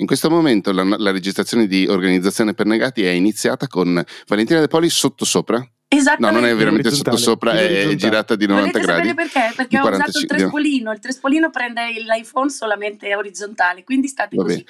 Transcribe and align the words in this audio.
In 0.00 0.06
questo 0.06 0.30
momento 0.30 0.72
la, 0.72 0.84
la 0.84 1.10
registrazione 1.10 1.66
di 1.66 1.86
Organizzazione 1.86 2.54
per 2.54 2.66
Negati 2.66 3.02
è 3.04 3.10
iniziata 3.10 3.66
con 3.66 4.02
Valentina 4.26 4.60
De 4.60 4.68
Poli 4.68 4.88
sottosopra. 4.88 5.66
Esattamente. 5.90 6.26
No, 6.26 6.40
non 6.40 6.48
è 6.48 6.54
veramente 6.54 6.90
sottosopra, 6.90 7.52
è 7.58 7.94
girata 7.94 8.36
di 8.36 8.46
90 8.46 8.70
Volete 8.70 8.86
gradi. 8.86 9.08
sapere 9.08 9.28
perché? 9.30 9.52
Perché 9.56 9.78
ho 9.78 9.80
45, 9.80 10.04
usato 10.04 10.18
il 10.18 10.26
trespolino. 10.26 10.92
Il 10.92 10.98
trespolino 11.00 11.50
prende 11.50 11.80
l'iPhone 12.06 12.50
solamente 12.50 13.14
orizzontale, 13.16 13.84
quindi 13.84 14.06
state 14.06 14.36
Va 14.36 14.42
così. 14.42 14.54
bene. 14.56 14.66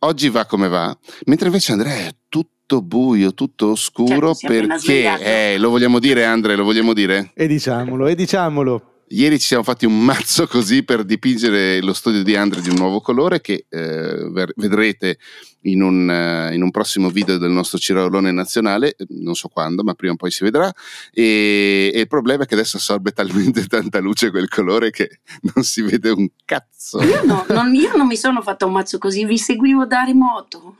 Oggi 0.00 0.28
va 0.28 0.46
come 0.46 0.68
va, 0.68 0.96
mentre 1.24 1.46
invece 1.48 1.72
Andrea 1.72 1.94
è 1.96 2.14
tutto 2.28 2.80
buio, 2.80 3.34
tutto 3.34 3.70
oscuro 3.72 4.34
Certo, 4.34 4.66
perché, 4.68 5.52
eh, 5.54 5.58
lo 5.58 5.70
vogliamo 5.70 5.98
dire 5.98 6.24
Andrea, 6.24 6.54
lo 6.56 6.64
vogliamo 6.64 6.92
dire? 6.92 7.32
E 7.34 7.46
diciamolo, 7.46 8.06
e 8.06 8.14
diciamolo. 8.14 8.92
Ieri 9.08 9.38
ci 9.38 9.46
siamo 9.46 9.62
fatti 9.62 9.86
un 9.86 10.04
mazzo 10.04 10.46
così 10.48 10.82
per 10.82 11.04
dipingere 11.04 11.80
lo 11.80 11.92
studio 11.92 12.24
di 12.24 12.34
Andre 12.34 12.60
di 12.60 12.70
un 12.70 12.76
nuovo 12.76 13.00
colore 13.00 13.40
che 13.40 13.66
eh, 13.68 14.50
vedrete 14.56 15.18
in 15.66 15.82
un, 15.82 16.08
eh, 16.10 16.54
in 16.54 16.62
un 16.62 16.70
prossimo 16.70 17.08
video 17.10 17.38
del 17.38 17.50
nostro 17.50 17.78
Cirolone 17.78 18.30
nazionale, 18.32 18.96
non 19.08 19.34
so 19.34 19.48
quando, 19.48 19.82
ma 19.82 19.94
prima 19.94 20.12
o 20.14 20.16
poi 20.16 20.30
si 20.30 20.44
vedrà. 20.44 20.72
E, 21.12 21.90
e 21.94 22.00
il 22.00 22.06
problema 22.08 22.44
è 22.44 22.46
che 22.46 22.54
adesso 22.54 22.76
assorbe 22.76 23.12
talmente 23.12 23.64
tanta 23.68 23.98
luce 24.00 24.30
quel 24.30 24.48
colore 24.48 24.90
che 24.90 25.20
non 25.54 25.64
si 25.64 25.82
vede 25.82 26.10
un 26.10 26.28
cazzo. 26.44 27.02
Io, 27.02 27.24
no, 27.24 27.44
non, 27.48 27.74
io 27.74 27.96
non 27.96 28.06
mi 28.06 28.16
sono 28.16 28.42
fatta 28.42 28.64
un 28.66 28.72
mazzo 28.72 28.98
così, 28.98 29.24
vi 29.24 29.38
seguivo 29.38 29.86
da 29.86 30.02
remoto. 30.04 30.76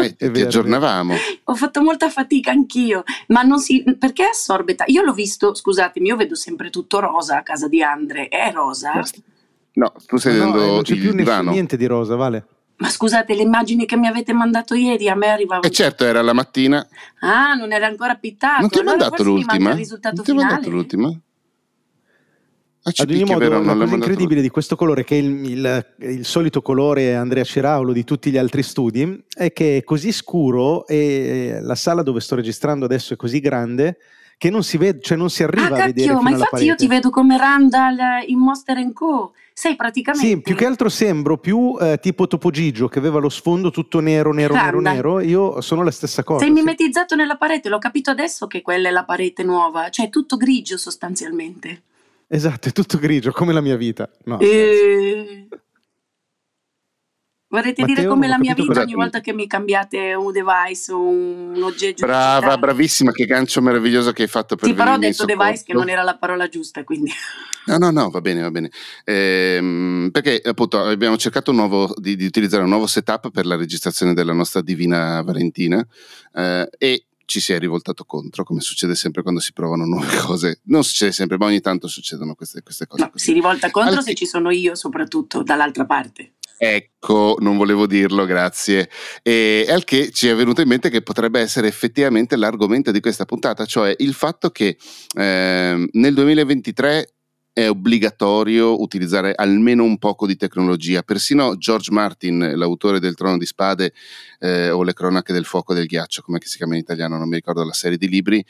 Eh, 0.00 0.16
ti 0.16 0.28
vero, 0.28 0.46
aggiornavamo. 0.46 1.14
Ho 1.44 1.54
fatto 1.54 1.82
molta 1.82 2.10
fatica 2.10 2.50
anch'io, 2.50 3.04
ma 3.28 3.42
non 3.42 3.58
si. 3.60 3.84
perché 3.98 4.24
assorbe? 4.24 4.74
ta- 4.74 4.84
Io 4.88 5.02
l'ho 5.02 5.12
visto, 5.12 5.54
scusatemi, 5.54 6.08
io 6.08 6.16
vedo 6.16 6.34
sempre 6.34 6.70
tutto 6.70 7.00
rosa 7.00 7.38
a 7.38 7.42
casa 7.42 7.68
di 7.68 7.82
Andre. 7.82 8.28
È 8.28 8.50
rosa? 8.52 8.92
No, 9.74 9.92
tu 10.06 10.16
stai 10.16 10.32
No, 10.36 10.38
vedendo 10.52 10.62
eh, 10.62 10.66
non 10.66 10.82
c'è 10.82 10.94
il 10.94 11.00
più 11.00 11.10
ne- 11.10 11.16
divano. 11.16 11.50
niente 11.52 11.76
di 11.76 11.86
rosa, 11.86 12.16
Vale. 12.16 12.46
Ma 12.80 12.88
scusate, 12.88 13.34
le 13.34 13.42
immagini 13.42 13.86
che 13.86 13.96
mi 13.96 14.06
avete 14.06 14.32
mandato 14.32 14.74
ieri 14.74 15.08
a 15.08 15.14
me 15.16 15.28
arrivavano. 15.28 15.66
E 15.66 15.70
certo, 15.70 16.04
era 16.04 16.22
la 16.22 16.32
mattina. 16.32 16.86
Ah, 17.20 17.54
non 17.54 17.72
era 17.72 17.86
ancora 17.88 18.14
pittato. 18.14 18.60
non 18.60 18.70
ti 18.70 18.78
ho 18.78 18.80
allora 18.82 18.96
mandato 18.98 19.22
l'ultima? 19.24 19.70
il 19.70 19.76
risultato 19.76 20.14
Non 20.16 20.24
ti 20.24 20.30
ho 20.30 20.34
finale. 20.34 20.52
mandato 20.52 20.70
l'ultima? 20.74 21.08
Ah, 22.84 22.92
Ad 22.94 23.10
ogni 23.10 23.24
modo, 23.24 23.38
vero? 23.40 23.60
l'ha 23.62 23.74
cosa 23.74 23.94
incredibile 23.96 24.40
di 24.40 24.48
questo 24.48 24.76
colore, 24.76 25.02
che 25.04 25.16
è 25.16 25.18
il, 25.20 25.44
il- 25.50 25.86
il 25.98 26.24
solito 26.24 26.62
colore 26.62 27.14
Andrea 27.16 27.42
Ciraulo 27.42 27.92
di 27.92 28.04
tutti 28.04 28.30
gli 28.30 28.38
altri 28.38 28.62
studi, 28.62 29.24
è 29.34 29.52
che 29.52 29.78
è 29.78 29.82
così 29.84 30.12
scuro 30.12 30.86
e 30.86 31.58
la 31.60 31.74
sala 31.74 32.02
dove 32.02 32.20
sto 32.20 32.36
registrando 32.36 32.84
adesso 32.84 33.12
è 33.14 33.16
così 33.16 33.40
grande 33.40 33.98
che 34.38 34.48
non 34.50 34.62
si 34.62 34.76
vede, 34.78 35.00
cioè 35.02 35.18
non 35.18 35.28
si 35.28 35.42
arriva 35.42 35.64
Ah, 35.64 35.82
a 35.82 35.86
vedere 35.86 36.06
cacchio, 36.06 36.22
ma 36.22 36.30
infatti 36.30 36.54
io 36.62 36.74
parete. 36.74 36.76
ti 36.76 36.86
vedo 36.86 37.10
come 37.10 37.36
Randall 37.36 37.98
in 38.28 38.38
Monster 38.38 38.92
Co. 38.94 39.32
Sei 39.52 39.74
praticamente. 39.74 40.26
Sì, 40.28 40.40
più 40.40 40.54
che 40.54 40.64
altro 40.64 40.88
sembro 40.88 41.36
più 41.36 41.76
eh, 41.80 41.98
tipo 42.00 42.28
Topo 42.28 42.50
Gigio 42.52 42.86
che 42.86 43.00
aveva 43.00 43.18
lo 43.18 43.28
sfondo 43.28 43.72
tutto 43.72 43.98
nero, 43.98 44.32
nero, 44.32 44.54
nero, 44.54 44.70
Randall. 44.80 44.94
nero. 44.94 45.20
Io 45.20 45.60
sono 45.60 45.82
la 45.82 45.90
stessa 45.90 46.22
cosa. 46.22 46.44
Sei 46.44 46.54
sì. 46.54 46.54
mimetizzato 46.54 47.16
nella 47.16 47.36
parete, 47.36 47.68
l'ho 47.68 47.78
capito 47.78 48.10
adesso 48.12 48.46
che 48.46 48.62
quella 48.62 48.88
è 48.88 48.92
la 48.92 49.02
parete 49.04 49.42
nuova, 49.42 49.88
cioè 49.90 50.08
tutto 50.10 50.36
grigio 50.36 50.76
sostanzialmente. 50.78 51.82
Esatto, 52.28 52.68
è 52.68 52.72
tutto 52.72 52.98
grigio, 52.98 53.32
come 53.32 53.52
la 53.52 53.60
mia 53.60 53.76
vita. 53.76 54.08
No, 54.26 54.38
Eh, 54.38 55.48
Vorrete 57.50 57.82
dire 57.82 58.02
Matteo, 58.02 58.08
come 58.10 58.26
non 58.26 58.34
ho 58.34 58.36
la 58.36 58.38
mia 58.42 58.54
vita 58.54 58.80
ogni 58.82 58.94
volta 58.94 59.20
che 59.20 59.32
mi 59.32 59.46
cambiate 59.46 60.12
un 60.12 60.32
device 60.32 60.92
o 60.92 61.00
un 61.08 61.62
oggetto 61.62 62.04
Brava, 62.04 62.34
digitale? 62.40 62.58
bravissima, 62.58 63.10
che 63.12 63.24
gancio 63.24 63.62
meraviglioso 63.62 64.12
che 64.12 64.22
hai 64.22 64.28
fatto 64.28 64.54
per 64.54 64.68
Sì, 64.68 64.74
però 64.74 64.92
ho 64.94 64.98
detto 64.98 65.24
device 65.24 65.50
che 65.52 65.56
soccorso. 65.56 65.78
non 65.78 65.88
era 65.88 66.02
la 66.02 66.16
parola 66.18 66.48
giusta, 66.48 66.84
quindi 66.84 67.10
No, 67.64 67.76
no, 67.78 67.90
no, 67.90 68.10
va 68.10 68.20
bene, 68.20 68.40
va 68.42 68.50
bene. 68.50 68.70
Ehm, 69.04 70.08
perché 70.12 70.40
appunto 70.42 70.80
abbiamo 70.82 71.16
cercato 71.18 71.52
nuovo, 71.52 71.94
di, 71.98 72.16
di 72.16 72.24
utilizzare 72.24 72.62
un 72.62 72.68
nuovo 72.70 72.86
setup 72.86 73.30
per 73.30 73.44
la 73.46 73.56
registrazione 73.56 74.14
della 74.14 74.32
nostra 74.32 74.62
divina 74.62 75.20
Valentina 75.22 75.86
eh, 76.34 76.68
e 76.78 77.04
ci 77.28 77.40
si 77.40 77.52
è 77.52 77.58
rivoltato 77.58 78.04
contro, 78.04 78.42
come 78.42 78.60
succede 78.60 78.94
sempre 78.94 79.20
quando 79.20 79.38
si 79.38 79.52
provano 79.52 79.84
nuove 79.84 80.16
cose. 80.24 80.60
Non 80.64 80.82
succede 80.82 81.12
sempre, 81.12 81.36
ma 81.36 81.44
ogni 81.44 81.60
tanto 81.60 81.86
succedono 81.86 82.34
queste, 82.34 82.62
queste 82.62 82.86
cose. 82.86 83.02
no, 83.04 83.10
si 83.14 83.32
rivolta 83.34 83.70
contro 83.70 83.96
Al- 83.96 84.02
se 84.02 84.14
ci 84.14 84.24
sono 84.24 84.50
io 84.50 84.74
soprattutto 84.74 85.42
dall'altra 85.42 85.84
parte. 85.84 86.36
Ecco, 86.56 87.36
non 87.40 87.58
volevo 87.58 87.86
dirlo, 87.86 88.24
grazie. 88.24 88.88
E 89.22 89.66
al 89.68 89.84
che 89.84 90.10
ci 90.10 90.26
è 90.28 90.34
venuto 90.34 90.62
in 90.62 90.68
mente 90.68 90.88
che 90.88 91.02
potrebbe 91.02 91.38
essere 91.38 91.68
effettivamente 91.68 92.34
l'argomento 92.34 92.90
di 92.90 93.00
questa 93.00 93.26
puntata, 93.26 93.66
cioè 93.66 93.94
il 93.98 94.14
fatto 94.14 94.48
che 94.48 94.78
ehm, 95.14 95.86
nel 95.92 96.14
2023 96.14 97.17
è 97.58 97.68
obbligatorio 97.68 98.80
utilizzare 98.80 99.32
almeno 99.34 99.82
un 99.82 99.98
poco 99.98 100.28
di 100.28 100.36
tecnologia. 100.36 101.02
Persino 101.02 101.56
George 101.56 101.90
Martin, 101.90 102.52
l'autore 102.54 103.00
del 103.00 103.16
Trono 103.16 103.36
di 103.36 103.46
Spade 103.46 103.92
eh, 104.38 104.70
o 104.70 104.84
Le 104.84 104.92
Cronache 104.92 105.32
del 105.32 105.44
Fuoco 105.44 105.72
e 105.72 105.74
del 105.74 105.86
Ghiaccio, 105.86 106.22
come 106.22 106.38
si 106.40 106.56
chiama 106.56 106.74
in 106.74 106.80
italiano, 106.80 107.18
non 107.18 107.28
mi 107.28 107.34
ricordo 107.34 107.64
la 107.64 107.72
serie 107.72 107.98
di 107.98 108.08
libri, 108.08 108.44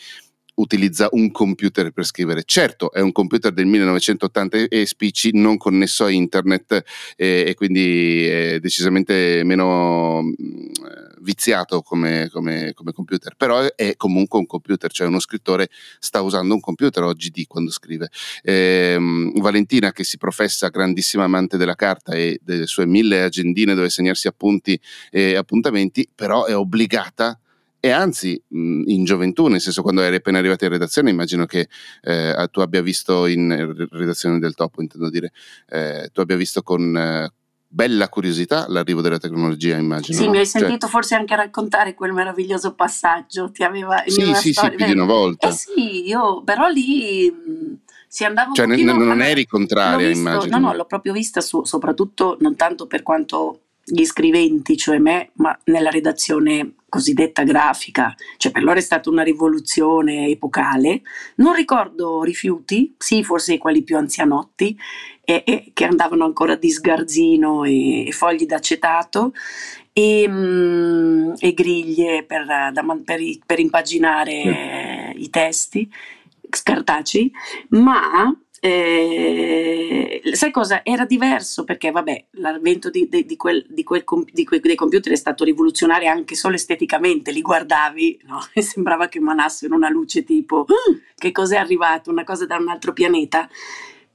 utilizza 0.56 1.08
un 1.12 1.30
computer 1.30 1.90
per 1.90 2.04
scrivere. 2.04 2.42
Certo, 2.44 2.92
è 2.92 3.00
un 3.00 3.12
computer 3.12 3.50
del 3.50 3.64
1980 3.64 4.68
e 4.68 4.84
spicci, 4.84 5.30
non 5.32 5.56
connesso 5.56 6.04
a 6.04 6.10
internet 6.10 6.82
e, 7.16 7.44
e 7.46 7.54
quindi 7.54 8.26
è 8.26 8.58
decisamente 8.60 9.40
meno 9.42 10.20
mh, 10.20 10.34
viziato 11.20 11.82
come, 11.82 12.28
come- 12.30 12.72
come 12.74 12.92
computer, 12.92 13.34
però 13.36 13.66
è, 13.74 13.96
comunque 13.96 14.38
un 14.38 14.46
computer, 14.46 14.90
cioè 14.90 15.06
uno 15.06 15.20
scrittore 15.20 15.68
sta 15.98 16.20
usando 16.20 16.54
un 16.54 16.60
computer 16.60 17.02
oggi 17.02 17.30
di 17.30 17.46
quando 17.46 17.70
scrive. 17.70 18.08
Ehm, 18.42 19.32
Valentina 19.40 19.92
che 19.92 20.04
si 20.04 20.18
professa 20.18 20.68
grandissima 20.68 21.24
amante 21.24 21.56
della 21.56 21.74
carta 21.74 22.12
e 22.12 22.40
delle 22.42 22.66
sue 22.66 22.86
mille 22.86 23.22
agendine 23.22 23.74
dove 23.74 23.90
segnarsi 23.90 24.26
appunti 24.26 24.78
e 25.10 25.36
appuntamenti, 25.36 26.08
però 26.14 26.44
è 26.44 26.56
obbligata 26.56 27.38
e 27.80 27.90
anzi 27.90 28.40
in 28.48 29.04
gioventù, 29.04 29.46
nel 29.46 29.60
senso 29.60 29.82
quando 29.82 30.02
eri 30.02 30.16
appena 30.16 30.38
arrivata 30.38 30.64
in 30.64 30.72
redazione, 30.72 31.10
immagino 31.10 31.46
che 31.46 31.68
eh, 32.02 32.48
tu 32.50 32.58
abbia 32.58 32.82
visto 32.82 33.26
in 33.26 33.52
eh, 33.52 33.86
redazione 33.90 34.40
del 34.40 34.54
topo, 34.54 34.82
intendo 34.82 35.08
dire, 35.08 35.32
eh, 35.68 36.08
tu 36.12 36.20
abbia 36.20 36.34
visto 36.34 36.62
con 36.62 36.96
eh, 36.96 37.32
bella 37.70 38.08
curiosità 38.08 38.64
l'arrivo 38.68 39.02
della 39.02 39.18
tecnologia, 39.18 39.76
immagino. 39.76 40.16
Sì, 40.16 40.28
mi 40.28 40.38
hai 40.38 40.46
Cioè, 40.46 40.60
sentito 40.60 40.88
forse 40.88 41.14
anche 41.14 41.36
raccontare 41.36 41.94
quel 41.94 42.12
meraviglioso 42.12 42.74
passaggio, 42.74 43.50
ti 43.50 43.62
aveva 43.62 44.02
sì, 44.06 44.22
sì, 44.22 44.34
sì, 44.34 44.52
storia- 44.52 44.76
più 44.76 44.86
di 44.86 44.92
una 44.92 45.04
volta. 45.04 45.48
Eh 45.48 45.52
sì, 45.52 46.06
io 46.08 46.42
però 46.42 46.68
lì 46.68 47.32
si 48.08 48.24
andava 48.24 48.48
un 48.48 48.54
Cioè, 48.54 48.66
pochino- 48.66 48.92
non 48.94 49.10
allora, 49.10 49.28
eri 49.28 49.46
contraria, 49.46 50.08
visto- 50.08 50.28
immagino. 50.28 50.58
No, 50.58 50.66
no, 50.68 50.74
l'ho 50.74 50.86
proprio 50.86 51.12
vista 51.12 51.40
su- 51.42 51.64
soprattutto 51.64 52.36
non 52.40 52.56
tanto 52.56 52.86
per 52.86 53.02
quanto 53.02 53.60
gli 53.84 54.04
scriventi, 54.04 54.76
cioè 54.76 54.98
me, 54.98 55.30
ma 55.34 55.58
nella 55.64 55.88
redazione 55.90 56.74
cosiddetta 56.90 57.42
grafica, 57.42 58.14
cioè 58.38 58.52
per 58.52 58.62
loro 58.62 58.78
è 58.78 58.82
stata 58.82 59.08
una 59.10 59.22
rivoluzione 59.22 60.28
epocale. 60.28 61.02
Non 61.36 61.54
ricordo 61.54 62.22
rifiuti, 62.22 62.94
sì, 62.98 63.22
forse 63.24 63.56
quelli 63.58 63.82
più 63.82 63.96
anzianotti, 63.96 64.76
e, 65.30 65.42
e 65.44 65.70
che 65.74 65.84
andavano 65.84 66.24
ancora 66.24 66.54
di 66.56 66.70
sgarzino 66.70 67.64
e, 67.64 68.06
e 68.08 68.12
fogli 68.12 68.46
d'acetato 68.46 69.32
e, 69.92 70.24
mm, 70.26 71.32
e 71.38 71.52
griglie 71.52 72.24
per, 72.24 72.46
da 72.46 72.82
per 73.04 73.20
per 73.44 73.58
impaginare 73.58 74.32
eh, 74.32 75.12
i 75.16 75.28
testi 75.28 75.90
scartacei, 76.50 77.30
ma 77.70 78.34
eh, 78.60 80.20
sai 80.32 80.50
cosa? 80.50 80.80
Era 80.82 81.04
diverso 81.04 81.64
perché, 81.64 81.90
vabbè, 81.90 82.24
l'avvento 82.32 82.88
di, 82.90 83.06
di- 83.08 83.26
di 83.26 83.36
quel- 83.36 83.66
di 83.68 83.84
quel 83.84 84.02
quei- 84.04 84.60
dei 84.60 84.74
computer 84.74 85.12
è 85.12 85.16
stato 85.16 85.44
rivoluzionario 85.44 86.10
anche 86.10 86.34
solo 86.34 86.54
esteticamente, 86.54 87.32
li 87.32 87.42
guardavi 87.42 88.20
no? 88.26 88.40
e 88.54 88.62
sembrava 88.62 89.08
che 89.08 89.18
emanassero 89.18 89.74
una 89.74 89.90
luce 89.90 90.24
tipo 90.24 90.64
"Ah, 90.68 90.96
che 91.14 91.32
cos'è 91.32 91.56
arrivato, 91.56 92.10
una 92.10 92.24
cosa 92.24 92.46
da 92.46 92.56
un 92.56 92.68
altro 92.68 92.92
pianeta, 92.94 93.46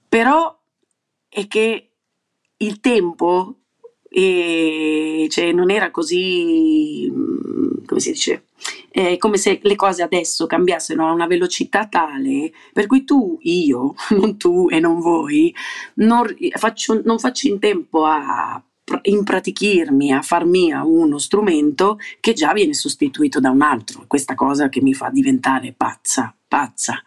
però 0.07 0.55
è 1.33 1.47
che 1.47 1.89
il 2.57 2.79
tempo 2.79 3.57
eh, 4.09 5.27
cioè, 5.29 5.51
non 5.51 5.71
era 5.71 5.89
così, 5.89 7.09
mm, 7.11 7.85
come 7.85 7.99
si 7.99 8.11
dice, 8.11 8.45
è 8.91 9.17
come 9.17 9.37
se 9.37 9.59
le 9.63 9.75
cose 9.75 10.03
adesso 10.03 10.45
cambiassero 10.45 11.07
a 11.07 11.11
una 11.11 11.25
velocità 11.25 11.87
tale 11.87 12.51
per 12.71 12.85
cui 12.85 13.03
tu, 13.03 13.39
io, 13.41 13.95
non 14.15 14.37
tu 14.37 14.67
e 14.69 14.79
non 14.79 14.99
voi, 14.99 15.53
non, 15.95 16.27
faccio, 16.55 17.01
non 17.03 17.17
faccio 17.17 17.47
in 17.47 17.57
tempo 17.57 18.05
a 18.05 18.63
pr- 18.83 18.99
impratichirmi, 19.07 20.13
a 20.13 20.21
far 20.21 20.45
mia 20.45 20.83
uno 20.83 21.17
strumento 21.17 21.97
che 22.19 22.33
già 22.33 22.53
viene 22.53 22.73
sostituito 22.73 23.39
da 23.39 23.49
un 23.49 23.61
altro. 23.61 24.03
Questa 24.05 24.35
cosa 24.35 24.69
che 24.69 24.81
mi 24.81 24.93
fa 24.93 25.09
diventare 25.09 25.73
pazza, 25.75 26.35
pazza. 26.47 27.01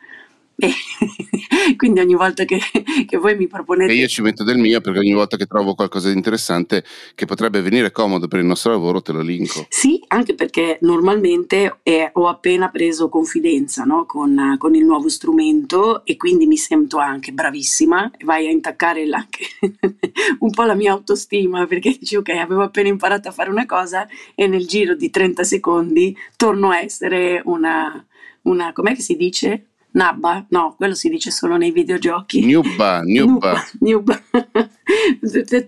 E 0.59 0.73
quindi 1.77 2.01
ogni 2.01 2.15
volta 2.15 2.45
che, 2.45 2.59
che, 3.07 3.17
voi 3.19 3.37
mi 3.37 3.47
proponete... 3.47 3.93
E 3.93 3.97
io 3.97 4.07
ci 4.07 4.23
metto 4.23 4.43
del 4.43 4.57
mio 4.57 4.81
perché 4.81 5.01
ogni 5.01 5.13
volta 5.13 5.37
che 5.37 5.45
trovo 5.45 5.75
qualcosa 5.75 6.09
di 6.09 6.15
interessante 6.15 6.83
che 7.15 7.27
potrebbe 7.27 7.61
venire 7.61 7.93
comodo 7.93 8.27
per 8.27 8.41
il 8.41 8.47
nostro 8.47 8.73
lavoro 8.73 9.03
te 9.03 9.13
lo 9.13 9.21
linko. 9.21 9.67
Sì, 9.69 10.03
anche 10.09 10.35
perché 10.35 10.79
normalmente 10.81 11.81
eh, 11.83 12.09
ho 12.11 12.29
appena 12.29 12.71
preso 12.71 13.11
confidenza 13.11 13.85
no? 13.85 14.07
con, 14.07 14.57
con, 14.59 14.75
il 14.75 14.85
nuovo 14.85 15.11
strumento 15.11 16.05
e 16.07 16.17
quindi 16.17 16.47
mi 16.47 16.57
sento 16.57 16.97
anche 16.97 17.33
bravissima 17.33 18.13
e 18.17 18.25
vai 18.25 18.47
a 18.47 18.51
intaccare 18.51 19.07
anche 19.11 19.47
un 20.41 20.51
po' 20.51 20.63
la 20.63 20.75
mia 20.75 20.93
autostima 20.93 21.67
perché 21.67 21.97
dici 21.99 22.17
ok 22.17 22.31
avevo 22.31 22.63
appena 22.63 22.89
imparato 22.89 23.29
a 23.29 23.33
fare 23.33 23.51
una 23.51 23.67
cosa 23.67 24.07
e 24.35 24.47
nel 24.47 24.67
giro 24.67 24.95
di 24.95 25.11
30 25.11 25.45
secondi 25.45 26.17
torno 26.37 26.71
a 26.71 26.81
essere 26.81 27.43
una, 27.45 28.05
una 28.43 28.73
com'è 28.73 28.95
che 28.95 29.03
si 29.03 29.17
dice? 29.17 29.67
Nabba? 29.97 30.45
No, 30.51 30.75
quello 30.77 30.95
si 30.95 31.09
dice 31.09 31.31
solo 31.31 31.57
nei 31.57 31.71
videogiochi. 31.71 32.45
Newba, 32.45 33.01
Newba. 33.01 33.65
Newba. 33.81 34.23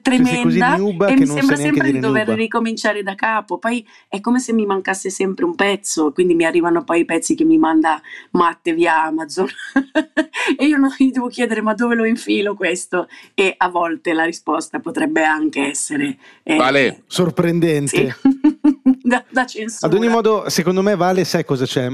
Tremenda. 0.03 0.77
e 1.09 1.17
mi 1.17 1.27
sembra 1.27 1.57
sempre 1.57 1.91
di 1.91 1.99
dover 1.99 2.27
nuba. 2.27 2.39
ricominciare 2.39 3.03
da 3.03 3.15
capo. 3.15 3.57
Poi 3.59 3.87
è 4.07 4.21
come 4.21 4.39
se 4.39 4.53
mi 4.53 4.67
mancasse 4.67 5.09
sempre 5.09 5.47
un 5.47 5.55
pezzo, 5.55 6.13
quindi 6.13 6.35
mi 6.35 6.45
arrivano 6.45 6.85
poi 6.85 7.01
i 7.01 7.05
pezzi 7.07 7.35
che 7.35 7.45
mi 7.45 7.57
manda 7.57 8.01
Matte 8.33 8.75
via 8.75 9.05
Amazon. 9.05 9.49
e 10.59 10.67
io 10.67 10.77
non 10.77 10.95
gli 10.97 11.11
devo 11.11 11.29
chiedere 11.29 11.63
ma 11.63 11.73
dove 11.73 11.95
lo 11.95 12.05
infilo 12.05 12.55
questo? 12.55 13.09
E 13.33 13.55
a 13.57 13.71
volte 13.71 14.13
la 14.13 14.25
risposta 14.25 14.79
potrebbe 14.79 15.25
anche 15.25 15.69
essere... 15.69 16.19
Eh, 16.43 16.57
vale. 16.57 17.05
Sorprendente. 17.07 18.15
Sì. 18.21 18.31
da, 19.03 19.25
da 19.31 19.47
censura. 19.47 19.91
Ad 19.91 19.99
ogni 19.99 20.09
modo, 20.09 20.51
secondo 20.51 20.83
me 20.83 20.97
Vale, 20.97 21.25
sai 21.25 21.47
cosa 21.47 21.65
c'è? 21.65 21.91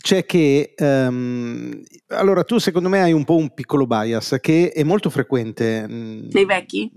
C'è 0.00 0.24
che 0.24 0.74
um, 0.78 1.82
allora 2.08 2.44
tu 2.44 2.58
secondo 2.58 2.88
me 2.88 3.02
hai 3.02 3.12
un 3.12 3.24
po' 3.24 3.36
un 3.36 3.52
piccolo 3.52 3.86
bias 3.86 4.38
che 4.40 4.70
è 4.70 4.84
molto 4.84 5.10
frequente 5.10 5.86
mm, 5.88 6.28
nei 6.30 6.44
vecchi? 6.44 6.90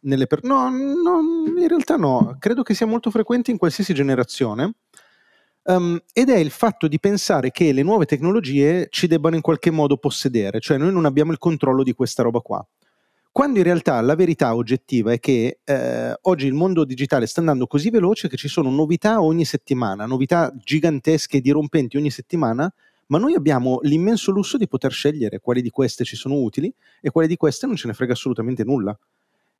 Nelle 0.00 0.26
per- 0.26 0.42
no, 0.44 0.70
no, 0.70 1.20
in 1.56 1.68
realtà 1.68 1.96
no, 1.96 2.36
credo 2.38 2.62
che 2.62 2.74
sia 2.74 2.86
molto 2.86 3.10
frequente 3.10 3.50
in 3.50 3.58
qualsiasi 3.58 3.92
generazione. 3.92 4.74
Um, 5.68 6.00
ed 6.12 6.30
è 6.30 6.36
il 6.36 6.50
fatto 6.50 6.86
di 6.86 7.00
pensare 7.00 7.50
che 7.50 7.72
le 7.72 7.82
nuove 7.82 8.04
tecnologie 8.06 8.86
ci 8.88 9.08
debbano 9.08 9.34
in 9.34 9.40
qualche 9.40 9.72
modo 9.72 9.96
possedere, 9.96 10.60
cioè 10.60 10.78
noi 10.78 10.92
non 10.92 11.06
abbiamo 11.06 11.32
il 11.32 11.38
controllo 11.38 11.82
di 11.82 11.92
questa 11.92 12.22
roba 12.22 12.38
qua. 12.38 12.64
Quando 13.36 13.58
in 13.58 13.64
realtà 13.64 14.00
la 14.00 14.14
verità 14.14 14.54
oggettiva 14.54 15.12
è 15.12 15.20
che 15.20 15.58
eh, 15.62 16.18
oggi 16.22 16.46
il 16.46 16.54
mondo 16.54 16.86
digitale 16.86 17.26
sta 17.26 17.40
andando 17.40 17.66
così 17.66 17.90
veloce 17.90 18.28
che 18.28 18.36
ci 18.38 18.48
sono 18.48 18.70
novità 18.70 19.20
ogni 19.20 19.44
settimana, 19.44 20.06
novità 20.06 20.50
gigantesche 20.56 21.36
e 21.36 21.40
dirompenti 21.42 21.98
ogni 21.98 22.10
settimana, 22.10 22.72
ma 23.08 23.18
noi 23.18 23.34
abbiamo 23.34 23.80
l'immenso 23.82 24.30
lusso 24.30 24.56
di 24.56 24.66
poter 24.66 24.90
scegliere 24.90 25.38
quali 25.38 25.60
di 25.60 25.68
queste 25.68 26.02
ci 26.02 26.16
sono 26.16 26.36
utili 26.36 26.72
e 26.98 27.10
quali 27.10 27.28
di 27.28 27.36
queste 27.36 27.66
non 27.66 27.76
ce 27.76 27.88
ne 27.88 27.92
frega 27.92 28.14
assolutamente 28.14 28.64
nulla. 28.64 28.98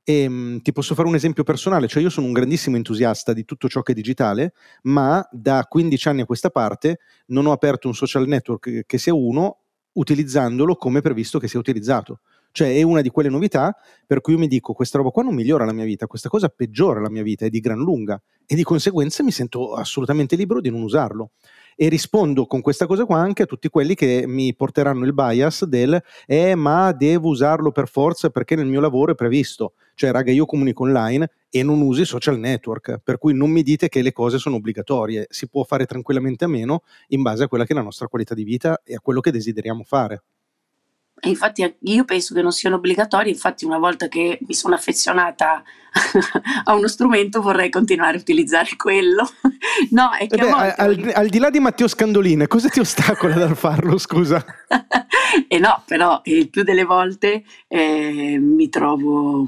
E, 0.04 0.20
ehm, 0.22 0.32
mh, 0.32 0.62
ti 0.62 0.72
posso 0.72 0.94
fare 0.94 1.08
un 1.08 1.14
esempio 1.14 1.42
personale, 1.42 1.86
cioè 1.86 2.02
io 2.02 2.08
sono 2.08 2.28
un 2.28 2.32
grandissimo 2.32 2.76
entusiasta 2.76 3.34
di 3.34 3.44
tutto 3.44 3.68
ciò 3.68 3.82
che 3.82 3.92
è 3.92 3.94
digitale, 3.94 4.54
ma 4.84 5.22
da 5.30 5.66
15 5.68 6.08
anni 6.08 6.22
a 6.22 6.24
questa 6.24 6.48
parte 6.48 7.00
non 7.26 7.44
ho 7.44 7.52
aperto 7.52 7.88
un 7.88 7.94
social 7.94 8.26
network 8.26 8.86
che 8.86 8.96
sia 8.96 9.12
uno 9.12 9.58
utilizzandolo 9.92 10.76
come 10.76 11.02
previsto 11.02 11.38
che 11.38 11.46
sia 11.46 11.58
utilizzato. 11.58 12.20
Cioè 12.56 12.74
è 12.74 12.80
una 12.80 13.02
di 13.02 13.10
quelle 13.10 13.28
novità 13.28 13.76
per 14.06 14.22
cui 14.22 14.32
io 14.32 14.38
mi 14.38 14.46
dico 14.48 14.72
questa 14.72 14.96
roba 14.96 15.10
qua 15.10 15.22
non 15.22 15.34
migliora 15.34 15.66
la 15.66 15.74
mia 15.74 15.84
vita, 15.84 16.06
questa 16.06 16.30
cosa 16.30 16.48
peggiora 16.48 17.00
la 17.00 17.10
mia 17.10 17.22
vita 17.22 17.44
e 17.44 17.50
di 17.50 17.60
gran 17.60 17.76
lunga 17.76 18.18
e 18.46 18.54
di 18.54 18.62
conseguenza 18.62 19.22
mi 19.22 19.30
sento 19.30 19.74
assolutamente 19.74 20.36
libero 20.36 20.62
di 20.62 20.70
non 20.70 20.80
usarlo. 20.80 21.32
E 21.76 21.90
rispondo 21.90 22.46
con 22.46 22.62
questa 22.62 22.86
cosa 22.86 23.04
qua 23.04 23.18
anche 23.18 23.42
a 23.42 23.44
tutti 23.44 23.68
quelli 23.68 23.94
che 23.94 24.24
mi 24.26 24.54
porteranno 24.54 25.04
il 25.04 25.12
bias 25.12 25.66
del 25.66 26.02
eh 26.24 26.54
ma 26.54 26.92
devo 26.92 27.28
usarlo 27.28 27.72
per 27.72 27.88
forza 27.88 28.30
perché 28.30 28.56
nel 28.56 28.64
mio 28.64 28.80
lavoro 28.80 29.12
è 29.12 29.14
previsto 29.14 29.74
cioè 29.92 30.10
raga 30.10 30.30
io 30.30 30.46
comunico 30.46 30.84
online 30.84 31.30
e 31.50 31.62
non 31.62 31.82
uso 31.82 32.00
i 32.00 32.06
social 32.06 32.38
network 32.38 33.00
per 33.04 33.18
cui 33.18 33.34
non 33.34 33.50
mi 33.50 33.62
dite 33.62 33.90
che 33.90 34.00
le 34.00 34.12
cose 34.12 34.38
sono 34.38 34.56
obbligatorie. 34.56 35.26
Si 35.28 35.46
può 35.46 35.62
fare 35.64 35.84
tranquillamente 35.84 36.46
a 36.46 36.48
meno 36.48 36.84
in 37.08 37.20
base 37.20 37.44
a 37.44 37.48
quella 37.48 37.66
che 37.66 37.74
è 37.74 37.76
la 37.76 37.82
nostra 37.82 38.08
qualità 38.08 38.32
di 38.32 38.44
vita 38.44 38.80
e 38.82 38.94
a 38.94 39.00
quello 39.00 39.20
che 39.20 39.30
desideriamo 39.30 39.82
fare 39.82 40.22
e 41.18 41.30
infatti 41.30 41.74
io 41.80 42.04
penso 42.04 42.34
che 42.34 42.42
non 42.42 42.52
siano 42.52 42.76
obbligatori, 42.76 43.30
infatti 43.30 43.64
una 43.64 43.78
volta 43.78 44.06
che 44.06 44.38
mi 44.46 44.54
sono 44.54 44.74
affezionata 44.74 45.62
a 46.64 46.74
uno 46.74 46.88
strumento 46.88 47.40
vorrei 47.40 47.70
continuare 47.70 48.18
a 48.18 48.20
utilizzare 48.20 48.76
quello. 48.76 49.26
no, 49.92 50.12
è 50.12 50.26
che 50.26 50.36
beh, 50.36 50.50
al, 50.50 51.12
al, 51.14 51.28
di 51.28 51.38
là 51.38 51.48
di 51.48 51.58
Matteo 51.58 51.88
Scandolina, 51.88 52.46
cosa 52.46 52.68
ti 52.68 52.80
ostacola 52.80 53.34
dal 53.34 53.56
farlo, 53.56 53.96
scusa? 53.96 54.44
e 55.48 55.58
no, 55.58 55.82
però 55.86 56.20
il 56.24 56.50
più 56.50 56.62
delle 56.62 56.84
volte 56.84 57.44
eh, 57.66 58.38
mi 58.38 58.68
trovo 58.68 59.46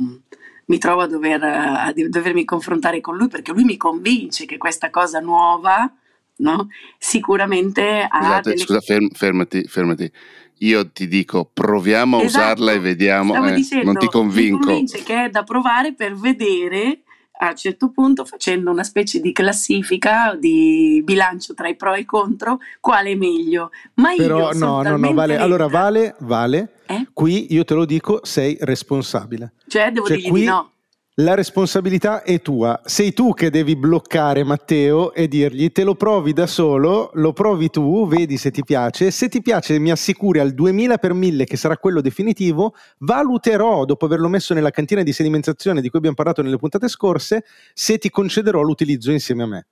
mi 0.68 0.76
trovo 0.76 1.02
a, 1.02 1.06
dover, 1.06 1.42
a 1.42 1.92
dovermi 1.94 2.44
confrontare 2.44 3.00
con 3.00 3.16
lui 3.16 3.28
perché 3.28 3.52
lui 3.52 3.64
mi 3.64 3.78
convince 3.78 4.44
che 4.44 4.58
questa 4.58 4.90
cosa 4.90 5.18
nuova 5.18 5.90
no? 6.36 6.68
sicuramente 6.98 8.06
ha 8.06 8.20
Scusate, 8.20 8.50
delle... 8.50 8.62
scusa 8.62 8.80
ferm, 8.80 9.08
fermati, 9.08 9.64
fermati 9.66 10.12
io 10.60 10.90
ti 10.90 11.08
dico 11.08 11.48
proviamo 11.52 12.18
a 12.18 12.22
esatto, 12.22 12.44
usarla 12.44 12.72
e 12.72 12.80
vediamo, 12.80 13.46
eh, 13.46 13.54
dicendo, 13.54 13.84
non 13.84 13.96
ti 13.96 14.06
convinco. 14.06 14.58
Mi 14.58 14.64
convince 14.64 15.02
che 15.02 15.24
è 15.24 15.28
da 15.30 15.42
provare 15.42 15.94
per 15.94 16.14
vedere 16.14 17.02
a 17.40 17.50
un 17.50 17.56
certo 17.56 17.90
punto 17.90 18.24
facendo 18.24 18.70
una 18.70 18.82
specie 18.82 19.20
di 19.20 19.32
classifica 19.32 20.34
di 20.38 21.00
bilancio 21.04 21.54
tra 21.54 21.68
i 21.68 21.76
pro 21.76 21.94
e 21.94 22.00
i 22.00 22.04
contro 22.04 22.58
quale 22.80 23.12
è 23.12 23.14
meglio 23.14 23.70
ma 23.94 24.14
però 24.16 24.52
io 24.52 24.58
no 24.58 24.82
no 24.82 24.96
no 24.96 25.12
vale 25.12 25.34
retta. 25.34 25.44
allora 25.44 25.68
vale 25.68 26.16
vale 26.20 26.80
eh? 26.86 27.06
qui 27.12 27.52
io 27.52 27.64
te 27.64 27.74
lo 27.74 27.84
dico 27.84 28.20
sei 28.24 28.56
responsabile 28.60 29.52
cioè 29.68 29.92
devo 29.92 30.06
cioè, 30.06 30.16
dirgli 30.16 30.30
qui, 30.30 30.40
di 30.40 30.46
no 30.46 30.72
la 31.20 31.34
responsabilità 31.34 32.22
è 32.22 32.40
tua. 32.40 32.80
Sei 32.84 33.12
tu 33.12 33.34
che 33.34 33.50
devi 33.50 33.74
bloccare 33.74 34.44
Matteo 34.44 35.12
e 35.12 35.26
dirgli 35.26 35.72
te 35.72 35.82
lo 35.82 35.94
provi 35.94 36.32
da 36.32 36.46
solo, 36.46 37.10
lo 37.14 37.32
provi 37.32 37.70
tu, 37.70 38.06
vedi 38.06 38.36
se 38.36 38.50
ti 38.50 38.62
piace. 38.62 39.10
Se 39.10 39.28
ti 39.28 39.42
piace 39.42 39.78
mi 39.78 39.90
assicuri 39.90 40.38
al 40.38 40.52
2000 40.52 40.98
per 40.98 41.14
1000 41.14 41.44
che 41.44 41.56
sarà 41.56 41.76
quello 41.76 42.00
definitivo, 42.00 42.74
valuterò 42.98 43.84
dopo 43.84 44.04
averlo 44.04 44.28
messo 44.28 44.54
nella 44.54 44.70
cantina 44.70 45.02
di 45.02 45.12
sedimentazione 45.12 45.80
di 45.80 45.88
cui 45.88 45.98
abbiamo 45.98 46.16
parlato 46.16 46.42
nelle 46.42 46.56
puntate 46.56 46.86
scorse, 46.86 47.44
se 47.74 47.98
ti 47.98 48.10
concederò 48.10 48.60
l'utilizzo 48.62 49.10
insieme 49.10 49.42
a 49.42 49.46
me. 49.46 49.66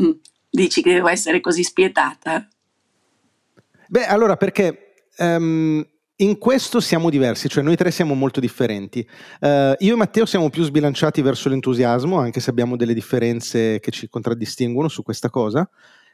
Mm, 0.00 0.10
dici 0.48 0.80
che 0.82 0.94
devo 0.94 1.08
essere 1.08 1.40
così 1.40 1.62
spietata? 1.62 2.48
Beh, 3.88 4.06
allora 4.06 4.36
perché... 4.36 4.94
Um, 5.18 5.86
in 6.20 6.38
questo 6.38 6.80
siamo 6.80 7.10
diversi, 7.10 7.48
cioè 7.48 7.62
noi 7.62 7.76
tre 7.76 7.90
siamo 7.90 8.14
molto 8.14 8.40
differenti. 8.40 9.06
Uh, 9.40 9.74
io 9.78 9.94
e 9.94 9.96
Matteo 9.96 10.26
siamo 10.26 10.50
più 10.50 10.62
sbilanciati 10.64 11.22
verso 11.22 11.48
l'entusiasmo, 11.48 12.18
anche 12.18 12.40
se 12.40 12.50
abbiamo 12.50 12.76
delle 12.76 12.94
differenze 12.94 13.80
che 13.80 13.90
ci 13.90 14.08
contraddistinguono 14.08 14.88
su 14.88 15.02
questa 15.02 15.30
cosa 15.30 15.68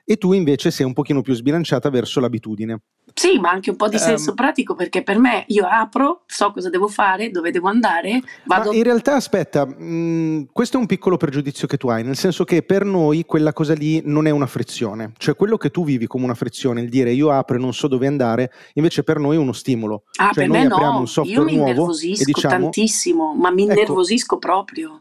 e 0.09 0.17
tu 0.17 0.33
invece 0.33 0.71
sei 0.71 0.87
un 0.87 0.93
pochino 0.93 1.21
più 1.21 1.35
sbilanciata 1.35 1.91
verso 1.91 2.21
l'abitudine. 2.21 2.81
Sì, 3.19 3.39
ma 3.39 3.49
anche 3.49 3.71
un 3.71 3.77
po' 3.77 3.89
di 3.89 3.99
senso 3.99 4.31
um, 4.31 4.37
pratico 4.37 4.75
perché 4.75 5.03
per 5.03 5.19
me 5.19 5.45
io 5.47 5.65
apro, 5.67 6.25
so 6.27 6.53
cosa 6.53 6.69
devo 6.69 6.87
fare, 6.87 7.31
dove 7.31 7.51
devo 7.51 7.69
andare, 7.69 8.21
vado... 8.45 8.69
Ma 8.69 8.77
in 8.77 8.83
realtà 8.83 9.15
aspetta, 9.15 9.65
mh, 9.65 9.75
mm, 9.83 10.43
questo 10.53 10.77
è 10.77 10.81
un 10.81 10.85
piccolo 10.85 11.17
pregiudizio 11.17 11.67
che 11.67 11.79
tu 11.79 11.89
hai, 11.89 12.05
nel 12.05 12.19
senso 12.19 12.45
che 12.45 12.63
per 12.63 12.85
noi 12.85 13.25
quella 13.25 13.55
cosa 13.55 13.73
lì 13.73 14.03
non 14.05 14.27
è 14.27 14.31
una 14.31 14.45
frizione, 14.45 15.13
cioè 15.17 15.35
quello 15.35 15.57
che 15.57 15.71
tu 15.71 15.83
vivi 15.83 16.07
come 16.07 16.25
una 16.25 16.35
frizione, 16.35 16.83
il 16.83 16.91
dire 16.91 17.11
io 17.11 17.31
apro 17.31 17.57
e 17.57 17.59
non 17.59 17.73
so 17.73 17.89
dove 17.89 18.07
andare, 18.07 18.53
invece 18.75 19.03
per 19.03 19.19
noi 19.19 19.37
è 19.37 19.39
uno 19.39 19.55
stimolo. 19.55 20.03
Ah, 20.19 20.27
cioè 20.35 20.47
per 20.47 20.49
noi 20.49 20.59
me 20.59 20.67
no, 20.67 21.05
io 21.25 21.43
mi 21.43 21.55
innervosisco 21.55 22.23
diciamo, 22.23 22.55
tantissimo, 22.55 23.35
ma 23.35 23.51
mi 23.51 23.63
ecco, 23.63 23.73
innervosisco 23.73 24.37
proprio. 24.37 25.01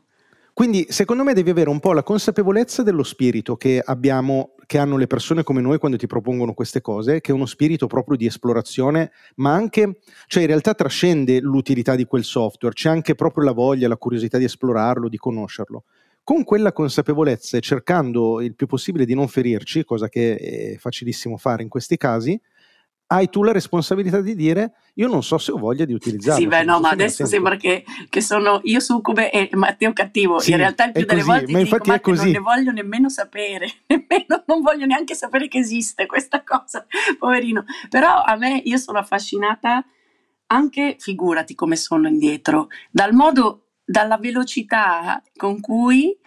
Quindi 0.56 0.86
secondo 0.88 1.26
me 1.26 1.34
devi 1.34 1.50
avere 1.50 1.70
un 1.70 1.82
po' 1.82 1.92
la 1.92 2.02
consapevolezza 2.02 2.82
dello 2.82 3.04
spirito 3.04 3.58
che 3.58 3.82
abbiamo, 3.84 4.54
che 4.66 4.78
hanno 4.78 4.96
le 4.96 5.06
persone 5.06 5.44
come 5.44 5.60
noi 5.60 5.80
quando 5.80 5.98
ti 5.98 6.08
propongono 6.08 6.54
queste 6.54 6.80
cose, 6.80 7.20
che 7.20 7.34
è 7.34 7.36
uno 7.36 7.46
spirito 7.46 7.88
proprio 7.88 8.16
di 8.16 8.26
esplorazione, 8.26 9.12
ma 9.36 9.54
anche, 9.54 10.00
cioè 10.28 10.44
in 10.44 10.48
realtà 10.48 10.74
trascende 10.74 11.42
l'utilità 11.42 11.96
di 11.96 12.06
quel 12.06 12.24
software, 12.24 12.74
c'è 12.74 12.88
anche 12.88 13.16
proprio 13.16 13.44
la 13.44 13.52
voglia, 13.52 13.90
la 13.90 13.98
curiosità 13.98 14.38
di 14.38 14.46
esplorarlo, 14.46 15.10
di 15.10 15.18
conoscerlo. 15.18 15.84
Con 16.24 16.46
quella 16.46 16.72
consapevolezza 16.72 17.58
e 17.58 17.60
cercando 17.60 18.40
il 18.40 18.56
più 18.56 18.66
possibile 18.66 19.04
di 19.04 19.14
non 19.14 19.28
ferirci, 19.28 19.84
cosa 19.84 20.08
che 20.08 20.38
è 20.38 20.78
facilissimo 20.78 21.36
fare 21.36 21.64
in 21.64 21.70
questi 21.70 21.98
casi, 21.98 22.40
hai 23.08 23.30
tu 23.30 23.44
la 23.44 23.52
responsabilità 23.52 24.20
di 24.22 24.36
dire 24.36 24.74
io 24.96 25.08
non 25.08 25.22
so 25.24 25.38
se 25.38 25.52
ho 25.52 25.58
voglia 25.58 25.86
di 25.86 25.94
utilizzarlo. 25.94 26.42
Sì, 26.42 26.48
beh, 26.48 26.64
no, 26.64 26.80
ma 26.80 26.90
adesso 26.90 27.26
sembra 27.26 27.56
che, 27.58 27.84
che, 28.10 28.22
sono 28.22 28.62
io 28.64 28.80
succube 28.80 29.30
e 29.30 29.50
Matteo 29.54 29.94
cattivo. 29.94 30.40
Sì, 30.40 30.52
in 30.52 30.58
realtà 30.58 30.86
il 30.86 30.92
più 30.94 31.06
delle 31.06 31.24
volte 31.24 31.52
ma 31.52 31.60
infatti 31.60 31.92
dico, 31.92 31.96
è 31.96 32.00
così. 32.00 32.24
non 32.24 32.32
ne 32.32 32.40
voglio 32.40 32.72
nemmeno 32.72 33.10
sapere, 33.10 33.70
nemmeno, 33.88 34.44
non 34.48 34.62
voglio 34.62 34.86
neanche 34.86 35.14
sapere 35.14 35.48
che 35.48 35.60
esiste 35.60 36.06
questa 36.06 36.44
cosa, 36.44 36.86
poverino. 37.20 37.66
Però 37.90 38.24
a 38.24 38.36
me, 38.36 38.62
io 38.64 38.78
sono 38.78 38.98
affascinata 38.98 39.86
anche, 40.48 40.96
figurati 40.98 41.56
come 41.56 41.76
sono 41.76 42.08
indietro, 42.08 42.70
dal 42.90 43.14
modo, 43.14 43.66
dalla 43.84 44.18
velocità 44.18 45.22
con 45.36 45.60
cui 45.60 46.18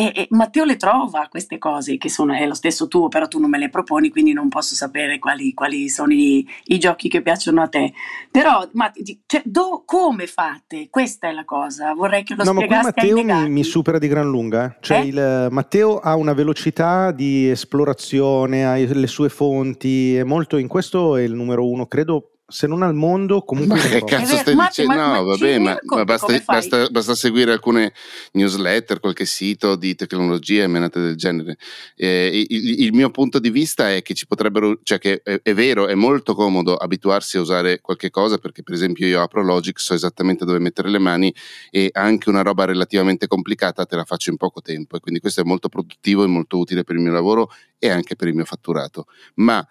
e, 0.00 0.12
e, 0.14 0.26
Matteo 0.30 0.64
le 0.64 0.76
trova 0.76 1.26
queste 1.28 1.58
cose 1.58 1.98
che 1.98 2.08
sono, 2.08 2.32
è 2.32 2.46
lo 2.46 2.54
stesso 2.54 2.88
tuo, 2.88 3.08
però 3.08 3.28
tu 3.28 3.38
non 3.38 3.50
me 3.50 3.58
le 3.58 3.68
proponi, 3.68 4.08
quindi 4.08 4.32
non 4.32 4.48
posso 4.48 4.74
sapere 4.74 5.18
quali, 5.18 5.52
quali 5.52 5.90
sono 5.90 6.12
i, 6.12 6.46
i, 6.64 6.78
giochi 6.78 7.08
che 7.08 7.20
piacciono 7.20 7.60
a 7.60 7.68
te. 7.68 7.92
Però, 8.30 8.66
ma, 8.72 8.90
cioè, 9.26 9.42
do, 9.44 9.82
come 9.84 10.26
fate? 10.26 10.88
Questa 10.88 11.28
è 11.28 11.32
la 11.32 11.44
cosa. 11.44 11.92
Vorrei 11.92 12.22
che 12.22 12.34
lo 12.34 12.44
no, 12.44 12.52
spiegassi. 12.52 12.82
Ma 12.82 12.92
Matteo 12.94 13.42
mi, 13.42 13.50
mi, 13.50 13.62
supera 13.64 13.98
di 13.98 14.08
gran 14.08 14.28
lunga. 14.28 14.76
Cioè, 14.80 14.98
eh? 14.98 15.06
il, 15.06 15.48
Matteo 15.50 15.98
ha 15.98 16.16
una 16.16 16.32
velocità 16.32 17.10
di 17.10 17.48
esplorazione, 17.48 18.64
ha 18.64 18.76
le 18.76 19.06
sue 19.06 19.28
fonti, 19.28 20.16
è 20.16 20.24
molto 20.24 20.56
in 20.56 20.68
questo 20.68 21.16
è 21.16 21.22
il 21.22 21.34
numero 21.34 21.68
uno, 21.68 21.86
credo 21.86 22.39
se 22.50 22.66
non 22.66 22.82
al 22.82 22.94
mondo, 22.94 23.42
comunque. 23.42 23.78
Ma 23.78 23.84
che 23.84 24.04
cazzo 24.04 24.36
stai 24.36 24.54
dicendo? 24.54 24.94
No, 24.94 25.24
vabbè, 25.24 25.58
ma, 25.58 25.78
ma 25.84 26.04
basta, 26.04 26.42
basta, 26.44 26.88
basta, 26.88 27.14
seguire 27.14 27.52
alcune 27.52 27.92
newsletter, 28.32 29.00
qualche 29.00 29.24
sito 29.24 29.76
di 29.76 29.94
tecnologia 29.94 30.64
e 30.64 30.66
menate 30.66 31.00
del 31.00 31.16
genere. 31.16 31.56
Eh, 31.94 32.46
il, 32.48 32.80
il, 32.82 32.92
mio 32.92 33.10
punto 33.10 33.38
di 33.38 33.50
vista 33.50 33.92
è 33.92 34.02
che 34.02 34.14
ci 34.14 34.26
potrebbero, 34.26 34.78
cioè 34.82 34.98
che 34.98 35.20
è, 35.22 35.40
è, 35.42 35.54
vero, 35.54 35.86
è 35.86 35.94
molto 35.94 36.34
comodo 36.34 36.76
abituarsi 36.76 37.36
a 37.36 37.40
usare 37.40 37.80
qualche 37.80 38.10
cosa, 38.10 38.38
perché 38.38 38.62
per 38.62 38.74
esempio 38.74 39.06
io 39.06 39.22
apro 39.22 39.42
Logic, 39.42 39.78
so 39.78 39.94
esattamente 39.94 40.44
dove 40.44 40.58
mettere 40.58 40.90
le 40.90 40.98
mani 40.98 41.34
e 41.70 41.88
anche 41.92 42.28
una 42.28 42.42
roba 42.42 42.64
relativamente 42.64 43.26
complicata 43.26 43.86
te 43.86 43.96
la 43.96 44.04
faccio 44.04 44.30
in 44.30 44.36
poco 44.36 44.60
tempo. 44.60 44.96
E 44.96 45.00
quindi 45.00 45.20
questo 45.20 45.40
è 45.40 45.44
molto 45.44 45.68
produttivo 45.68 46.24
e 46.24 46.26
molto 46.26 46.58
utile 46.58 46.84
per 46.84 46.96
il 46.96 47.02
mio 47.02 47.12
lavoro 47.12 47.50
e 47.78 47.88
anche 47.88 48.16
per 48.16 48.28
il 48.28 48.34
mio 48.34 48.44
fatturato. 48.44 49.06
Ma 49.36 49.66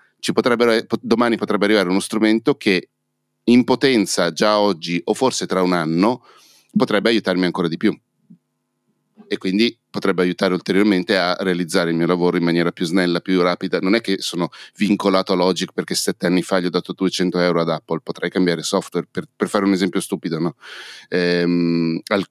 domani 1.02 1.38
potrebbe 1.38 1.66
arrivare 1.66 1.90
uno 1.90 2.00
strumento 2.00 2.56
che 2.56 2.90
in 3.46 3.64
potenza 3.64 4.32
già 4.32 4.60
oggi 4.60 5.02
o 5.04 5.14
forse 5.14 5.46
tra 5.46 5.62
un 5.62 5.74
anno 5.74 6.24
potrebbe 6.76 7.10
aiutarmi 7.10 7.46
ancora 7.46 7.68
di 7.68 7.78
più 7.78 7.98
e 9.32 9.38
quindi 9.38 9.78
potrebbe 9.90 10.24
aiutare 10.24 10.54
ulteriormente 10.56 11.16
a 11.16 11.36
realizzare 11.40 11.92
il 11.92 11.96
mio 11.96 12.08
lavoro 12.08 12.38
in 12.38 12.44
maniera 12.44 12.72
più 12.72 12.86
snella, 12.86 13.20
più 13.20 13.40
rapida. 13.42 13.80
Non 13.80 13.94
è 13.94 14.02
che 14.02 14.18
sono 14.20 14.50
vincolato 14.76 15.34
a 15.34 15.36
Logic 15.36 15.72
perché 15.72 15.94
sette 15.94 16.26
anni 16.26 16.42
fa 16.42 16.60
gli 16.60 16.66
ho 16.66 16.70
dato 16.70 16.94
200 16.94 17.40
euro 17.40 17.62
ad 17.62 17.70
Apple, 17.70 18.00
potrei 18.02 18.32
cambiare 18.32 18.64
software 18.64 19.08
per, 19.10 19.26
per 19.34 19.48
fare 19.48 19.66
un 19.66 19.72
esempio 19.74 20.00
stupido. 20.00 20.40
No? 20.40 20.56
Ehm, 21.10 22.02
al, 22.08 22.26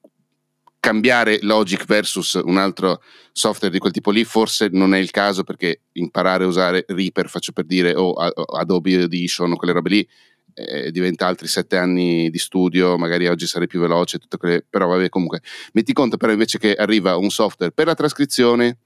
cambiare 0.89 1.39
Logic 1.43 1.85
versus 1.85 2.41
un 2.43 2.57
altro 2.57 3.03
software 3.33 3.71
di 3.71 3.79
quel 3.79 3.93
tipo 3.93 4.11
lì 4.11 4.25
forse 4.25 4.71
non 4.73 4.95
è 4.95 4.99
il 4.99 5.11
caso 5.11 5.45
perché 5.45 5.83
imparare 5.93 6.45
a 6.45 6.47
usare 6.47 6.87
Reaper, 6.89 7.29
faccio 7.29 7.53
per 7.53 7.67
dire, 7.67 7.95
o 7.95 8.13
Adobe 8.13 9.03
Audition 9.03 9.53
o 9.53 9.57
quelle 9.57 9.75
robe 9.75 9.91
lì 9.91 10.09
eh, 10.55 10.91
diventa 10.91 11.27
altri 11.27 11.47
sette 11.47 11.77
anni 11.77 12.31
di 12.31 12.39
studio, 12.39 12.97
magari 12.97 13.27
oggi 13.27 13.47
sarei 13.47 13.67
più 13.67 13.81
veloce, 13.81 14.19
quelle, 14.39 14.65
però 14.69 14.87
vabbè 14.87 15.11
comunque 15.11 15.43
metti 15.75 15.93
conto 15.93 16.17
però 16.17 16.33
invece 16.33 16.59
che 16.59 16.73
arriva 16.73 17.17
un 17.17 17.29
software 17.29 17.71
per 17.71 17.85
la 17.85 17.95
trascrizione 17.95 18.79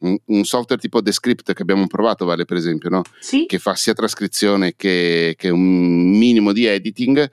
un, 0.00 0.14
un, 0.26 0.44
software 0.44 0.78
tipo 0.78 1.00
Descript 1.00 1.54
che 1.54 1.62
abbiamo 1.62 1.86
provato, 1.86 2.26
Vale, 2.26 2.44
per 2.44 2.58
esempio, 2.58 2.90
no? 2.90 3.02
sì. 3.18 3.46
che 3.46 3.58
fa 3.58 3.74
sia 3.74 3.94
trascrizione 3.94 4.74
che, 4.76 5.34
che, 5.38 5.48
un 5.48 6.18
minimo 6.18 6.52
di 6.52 6.66
editing, 6.66 7.30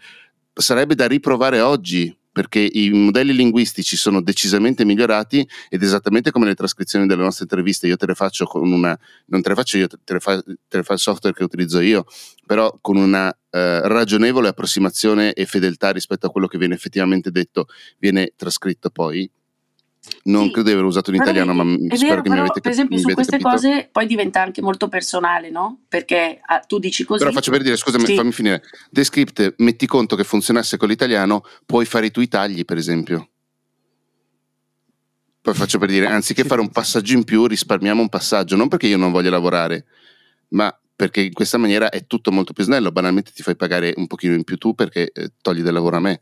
sarebbe 0.53 0.95
da 0.95 1.07
riprovare 1.07 1.59
oggi 1.59 2.15
perché 2.33 2.59
i 2.59 2.89
modelli 2.89 3.33
linguistici 3.33 3.95
sono 3.95 4.21
decisamente 4.21 4.83
migliorati 4.83 5.47
ed 5.69 5.83
esattamente 5.83 6.31
come 6.31 6.47
le 6.47 6.55
trascrizioni 6.55 7.05
delle 7.05 7.21
nostre 7.21 7.43
interviste, 7.43 7.87
io 7.87 7.95
te 7.95 8.07
le 8.07 8.15
faccio 8.15 8.45
con 8.45 8.69
una, 8.69 8.97
non 9.27 9.41
te 9.41 9.49
le 9.49 9.55
faccio 9.55 9.77
io, 9.77 9.87
te 9.87 10.13
le 10.13 10.19
fa, 10.19 10.41
te 10.41 10.77
le 10.77 10.83
fa 10.83 10.93
il 10.93 10.99
software 10.99 11.35
che 11.35 11.43
utilizzo 11.43 11.79
io, 11.79 12.05
però 12.45 12.75
con 12.81 12.97
una 12.97 13.29
eh, 13.29 13.87
ragionevole 13.87 14.49
approssimazione 14.49 15.33
e 15.33 15.45
fedeltà 15.45 15.91
rispetto 15.91 16.25
a 16.25 16.31
quello 16.31 16.47
che 16.47 16.57
viene 16.57 16.73
effettivamente 16.73 17.29
detto, 17.29 17.67
viene 17.99 18.33
trascritto 18.35 18.89
poi 18.89 19.29
non 20.23 20.45
sì, 20.45 20.51
credo 20.51 20.67
di 20.67 20.73
aver 20.73 20.85
usato 20.85 21.09
in 21.11 21.15
italiano, 21.17 21.53
ma 21.53 21.63
spero 21.63 21.97
vero, 21.97 22.21
che 22.21 22.29
però, 22.29 22.33
mi 22.33 22.39
avete 22.39 22.59
capito. 22.59 22.61
Per 22.61 22.71
esempio, 22.71 22.97
su 22.97 23.13
queste 23.13 23.37
capito. 23.37 23.49
cose 23.49 23.89
poi 23.91 24.05
diventa 24.05 24.41
anche 24.41 24.61
molto 24.61 24.89
personale, 24.89 25.49
no? 25.49 25.83
Perché 25.87 26.39
ah, 26.45 26.59
tu 26.59 26.79
dici 26.79 27.05
così. 27.05 27.19
Però 27.19 27.31
faccio 27.31 27.51
per 27.51 27.61
dire, 27.61 27.77
scusami, 27.77 28.05
sì. 28.05 28.15
fammi 28.15 28.31
finire. 28.31 28.63
Descript, 28.89 29.55
metti 29.57 29.85
conto 29.85 30.15
che 30.15 30.23
funzionasse 30.23 30.77
con 30.77 30.89
l'italiano, 30.89 31.43
puoi 31.65 31.85
fare 31.85 32.07
i 32.07 32.11
tuoi 32.11 32.27
tagli, 32.27 32.65
per 32.65 32.77
esempio. 32.77 33.29
Poi 35.41 35.53
faccio 35.53 35.77
per 35.77 35.89
dire, 35.89 36.07
anziché 36.07 36.43
fare 36.43 36.61
un 36.61 36.69
passaggio 36.69 37.13
in 37.13 37.23
più, 37.23 37.45
risparmiamo 37.47 38.01
un 38.01 38.09
passaggio, 38.09 38.55
non 38.55 38.69
perché 38.69 38.87
io 38.87 38.97
non 38.97 39.11
voglio 39.11 39.29
lavorare, 39.29 39.85
ma 40.49 40.73
perché 40.95 41.21
in 41.21 41.33
questa 41.33 41.57
maniera 41.57 41.89
è 41.89 42.07
tutto 42.07 42.31
molto 42.31 42.53
più 42.53 42.63
snello. 42.63 42.91
Banalmente 42.91 43.31
ti 43.33 43.43
fai 43.43 43.55
pagare 43.55 43.93
un 43.97 44.07
pochino 44.07 44.35
in 44.35 44.43
più 44.43 44.57
tu 44.57 44.73
perché 44.73 45.11
eh, 45.11 45.31
togli 45.41 45.61
del 45.61 45.73
lavoro 45.73 45.97
a 45.97 45.99
me. 45.99 46.21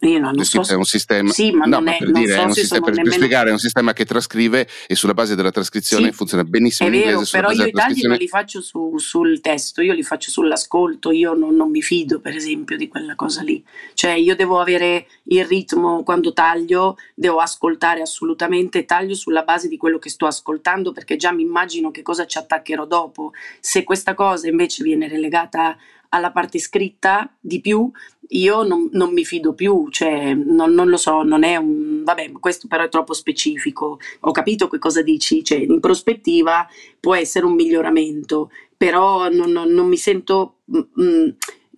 Io 0.00 0.20
non, 0.20 0.34
non 0.36 0.44
so 0.44 0.62
è 0.62 0.74
un 0.74 0.84
sistema, 0.84 1.28
sì, 1.32 1.50
ma 1.50 1.64
no, 1.64 1.78
non 1.78 1.88
è, 1.88 1.96
per, 1.98 2.12
dire, 2.12 2.32
so 2.32 2.40
è 2.40 2.44
un 2.44 2.52
sistema, 2.52 2.84
per, 2.84 2.94
nemmeno... 2.94 3.14
spiegare, 3.16 3.48
è 3.48 3.52
un 3.52 3.58
sistema 3.58 3.92
che 3.92 4.04
trascrive 4.04 4.68
e 4.86 4.94
sulla 4.94 5.12
base 5.12 5.34
della 5.34 5.50
trascrizione 5.50 6.10
sì, 6.10 6.12
funziona 6.12 6.44
benissimo 6.44 6.88
è 6.88 6.92
in 6.92 6.98
vero, 6.98 7.10
inglese. 7.14 7.36
Però 7.36 7.50
io 7.50 7.64
i 7.64 7.72
tagli 7.72 8.02
non 8.06 8.16
li 8.16 8.28
faccio 8.28 8.60
su, 8.60 8.96
sul 8.98 9.40
testo, 9.40 9.82
io 9.82 9.92
li 9.94 10.04
faccio 10.04 10.30
sull'ascolto, 10.30 11.10
io 11.10 11.34
non, 11.34 11.56
non, 11.56 11.70
mi 11.70 11.82
fido 11.82 12.20
per 12.20 12.36
esempio 12.36 12.76
di 12.76 12.86
quella 12.86 13.16
cosa 13.16 13.42
lì. 13.42 13.64
Cioè 13.94 14.12
io 14.12 14.36
devo 14.36 14.60
avere 14.60 15.08
il 15.24 15.44
ritmo 15.44 16.04
quando 16.04 16.32
taglio, 16.32 16.96
devo 17.16 17.38
ascoltare 17.38 18.00
assolutamente, 18.00 18.84
taglio 18.84 19.16
sulla 19.16 19.42
base 19.42 19.66
di 19.66 19.76
quello 19.76 19.98
che 19.98 20.10
sto 20.10 20.26
ascoltando 20.26 20.92
perché 20.92 21.16
già 21.16 21.32
mi 21.32 21.42
immagino 21.42 21.90
che 21.90 22.02
cosa 22.02 22.24
ci 22.24 22.38
attaccherò 22.38 22.86
dopo. 22.86 23.32
Se 23.58 23.82
questa 23.82 24.14
cosa 24.14 24.46
invece 24.46 24.84
viene 24.84 25.08
relegata 25.08 25.76
alla 26.10 26.30
parte 26.30 26.58
scritta 26.58 27.34
di 27.40 27.60
più, 27.60 27.90
io 28.30 28.62
non, 28.62 28.88
non 28.92 29.12
mi 29.12 29.24
fido 29.24 29.54
più, 29.54 29.88
cioè 29.90 30.34
non, 30.34 30.72
non, 30.72 30.88
lo 30.88 30.96
so, 30.96 31.22
non 31.22 31.44
è 31.44 31.56
un... 31.56 32.02
vabbè, 32.04 32.32
questo 32.32 32.66
però 32.68 32.84
è 32.84 32.88
troppo 32.88 33.14
specifico, 33.14 33.98
ho 34.20 34.30
capito 34.32 34.68
che 34.68 34.78
cosa 34.78 35.02
dici, 35.02 35.42
cioè 35.42 35.58
in 35.58 35.80
prospettiva 35.80 36.66
può 37.00 37.14
essere 37.14 37.46
un 37.46 37.54
miglioramento, 37.54 38.50
però 38.76 39.28
non, 39.28 39.52
non 39.52 39.86
mi 39.86 39.96
sento... 39.96 40.58
Mm, 40.76 41.02
mm, 41.02 41.28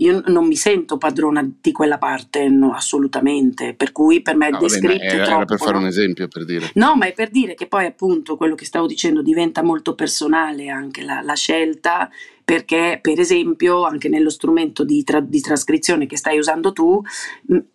io 0.01 0.23
non 0.29 0.47
mi 0.47 0.57
sento 0.57 0.97
padrona 0.97 1.47
di 1.61 1.73
quella 1.73 1.99
parte, 1.99 2.49
no, 2.49 2.73
assolutamente. 2.73 3.75
Per 3.75 3.93
cui 3.93 4.23
per 4.23 4.35
me 4.35 4.49
no, 4.49 4.59
descritto 4.59 5.03
era, 5.03 5.25
troppo, 5.27 5.45
per 5.45 5.59
fare 5.59 5.73
no? 5.73 5.81
un 5.81 5.87
esempio, 5.89 6.27
per 6.27 6.47
dire. 6.47 6.71
No, 6.77 6.97
ma 6.97 7.05
è 7.05 7.13
per 7.13 7.29
dire 7.29 7.53
che 7.53 7.67
poi 7.67 7.85
appunto 7.85 8.39
quello 8.39 8.55
che 8.55 8.65
stavo 8.65 8.87
dicendo 8.87 9.21
diventa 9.21 9.63
molto 9.63 9.95
personale 9.95 10.71
anche 10.71 11.03
la, 11.03 11.21
la 11.21 11.35
scelta 11.35 12.09
perché 12.51 12.99
per 13.01 13.21
esempio 13.21 13.85
anche 13.85 14.09
nello 14.09 14.29
strumento 14.29 14.83
di, 14.83 15.05
tra- 15.05 15.21
di, 15.21 15.41
trascrizione 15.41 16.07
che 16.07 16.17
stai 16.17 16.37
usando 16.37 16.73
tu, 16.73 17.01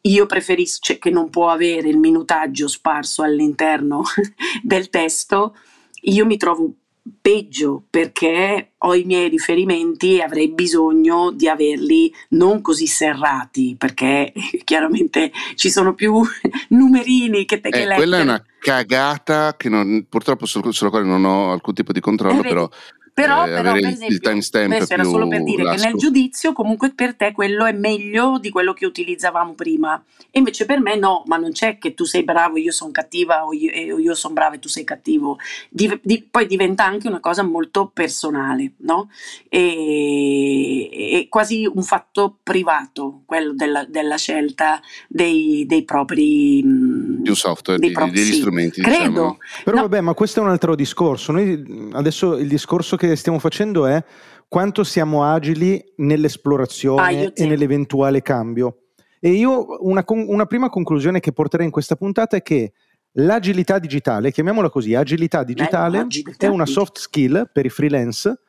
io 0.01 0.25
preferisco 0.25 0.79
cioè, 0.81 0.99
che 0.99 1.09
non 1.11 1.29
può 1.29 1.47
avere 1.47 1.87
il 1.87 1.97
minutaggio 1.97 2.67
sparso 2.67 3.23
all'interno 3.23 4.03
del 4.61 4.89
testo, 4.89 5.55
io 6.01 6.25
mi 6.25 6.35
trovo 6.35 6.73
peggio 7.21 7.85
perché 7.89 8.73
ho 8.77 8.95
i 8.95 9.05
miei 9.05 9.29
riferimenti 9.29 10.17
e 10.17 10.23
avrei 10.23 10.51
bisogno 10.51 11.31
di 11.31 11.47
averli 11.47 12.13
non 12.31 12.61
così 12.61 12.87
serrati 12.87 13.75
perché 13.77 14.33
chiaramente 14.65 15.31
ci 15.53 15.69
sono 15.69 15.93
più 15.93 16.21
numerini 16.69 17.45
che 17.45 17.61
te 17.61 17.69
che 17.69 17.83
eh, 17.83 17.95
Quella 17.95 18.17
è 18.17 18.23
una 18.23 18.43
cagata 18.59 19.55
che 19.55 19.69
non, 19.69 20.05
purtroppo 20.09 20.45
sulla 20.45 20.89
quale 20.89 21.05
non 21.05 21.23
ho 21.23 21.53
alcun 21.53 21.73
tipo 21.73 21.93
di 21.93 22.01
controllo, 22.01 22.43
eh, 22.43 22.47
però 22.49 22.69
però, 23.15 23.45
eh, 23.45 23.49
però 23.49 23.71
per 23.71 23.85
esempio, 23.85 24.07
il 24.07 24.19
timestamp 24.19 24.75
questo 24.75 24.93
era 24.93 25.03
solo 25.05 25.29
per 25.29 25.41
dire 25.41 25.63
lasco. 25.63 25.81
che 25.81 25.87
nel 25.87 25.97
giudizio 25.97 26.51
comunque 26.51 26.91
per 26.93 27.15
te 27.15 27.31
quello 27.31 27.63
è 27.63 27.71
meglio 27.71 28.37
di 28.39 28.49
quello 28.49 28.73
che 28.73 28.85
utilizzavamo 28.85 29.53
prima 29.53 30.03
e 30.35 30.39
invece 30.39 30.65
per 30.65 30.81
me 30.81 30.97
no, 30.97 31.23
ma 31.27 31.37
non 31.37 31.53
c'è 31.53 31.77
che 31.77 31.93
tu 31.93 32.03
sei 32.03 32.25
bravo 32.25 32.57
e 32.57 32.59
io 32.59 32.73
sono 32.73 32.91
cattiva 32.91 33.45
o 33.45 33.53
io, 33.53 33.97
io 33.97 34.13
sono 34.15 34.33
brava 34.33 34.55
e 34.55 34.59
tu 34.59 34.67
sei 34.67 34.83
cattivo, 34.83 35.37
di, 35.69 35.97
di, 36.03 36.27
poi 36.29 36.45
diventa 36.45 36.83
anche 36.83 37.07
una 37.07 37.21
cosa 37.21 37.41
molto 37.41 37.89
personale, 37.93 38.73
no? 38.79 39.09
E, 39.47 40.89
e 40.91 41.27
quasi 41.29 41.65
un 41.65 41.83
fatto 41.83 42.39
privato, 42.43 43.21
quello 43.23 43.53
della, 43.53 43.85
della 43.85 44.17
scelta 44.17 44.81
dei, 45.07 45.63
dei 45.65 45.85
propri... 45.85 46.61
Di 46.61 47.29
un 47.29 47.35
software, 47.35 47.79
dei 47.79 47.91
propri, 47.91 48.11
degli 48.11 48.33
sì, 48.33 48.39
strumenti. 48.39 48.81
Credo. 48.81 49.07
Diciamo. 49.07 49.37
Però 49.63 49.77
no. 49.77 49.81
vabbè, 49.83 50.01
ma 50.01 50.13
questo 50.13 50.41
è 50.41 50.43
un 50.43 50.49
altro 50.49 50.75
discorso. 50.75 51.31
Noi 51.31 51.91
adesso 51.93 52.35
il 52.35 52.49
discorso 52.49 52.97
che 52.97 53.04
che 53.07 53.15
stiamo 53.15 53.39
facendo 53.39 53.85
è 53.85 54.03
quanto 54.47 54.83
siamo 54.83 55.23
agili 55.23 55.83
nell'esplorazione 55.97 57.01
ah, 57.01 57.31
e 57.33 57.45
nell'eventuale 57.45 58.21
cambio. 58.21 58.77
E 59.19 59.29
io 59.29 59.83
una, 59.85 60.03
una 60.07 60.45
prima 60.45 60.69
conclusione 60.69 61.19
che 61.19 61.31
porterei 61.31 61.65
in 61.65 61.71
questa 61.71 61.95
puntata 61.95 62.37
è 62.37 62.41
che 62.41 62.73
l'agilità 63.13 63.79
digitale, 63.79 64.31
chiamiamola 64.31 64.69
così, 64.69 64.93
agilità 64.93 65.43
digitale, 65.43 66.05
Beh, 66.05 66.35
è 66.37 66.47
una 66.47 66.65
soft 66.65 66.99
skill 66.99 67.49
per 67.51 67.65
i 67.65 67.69
freelance, 67.69 68.41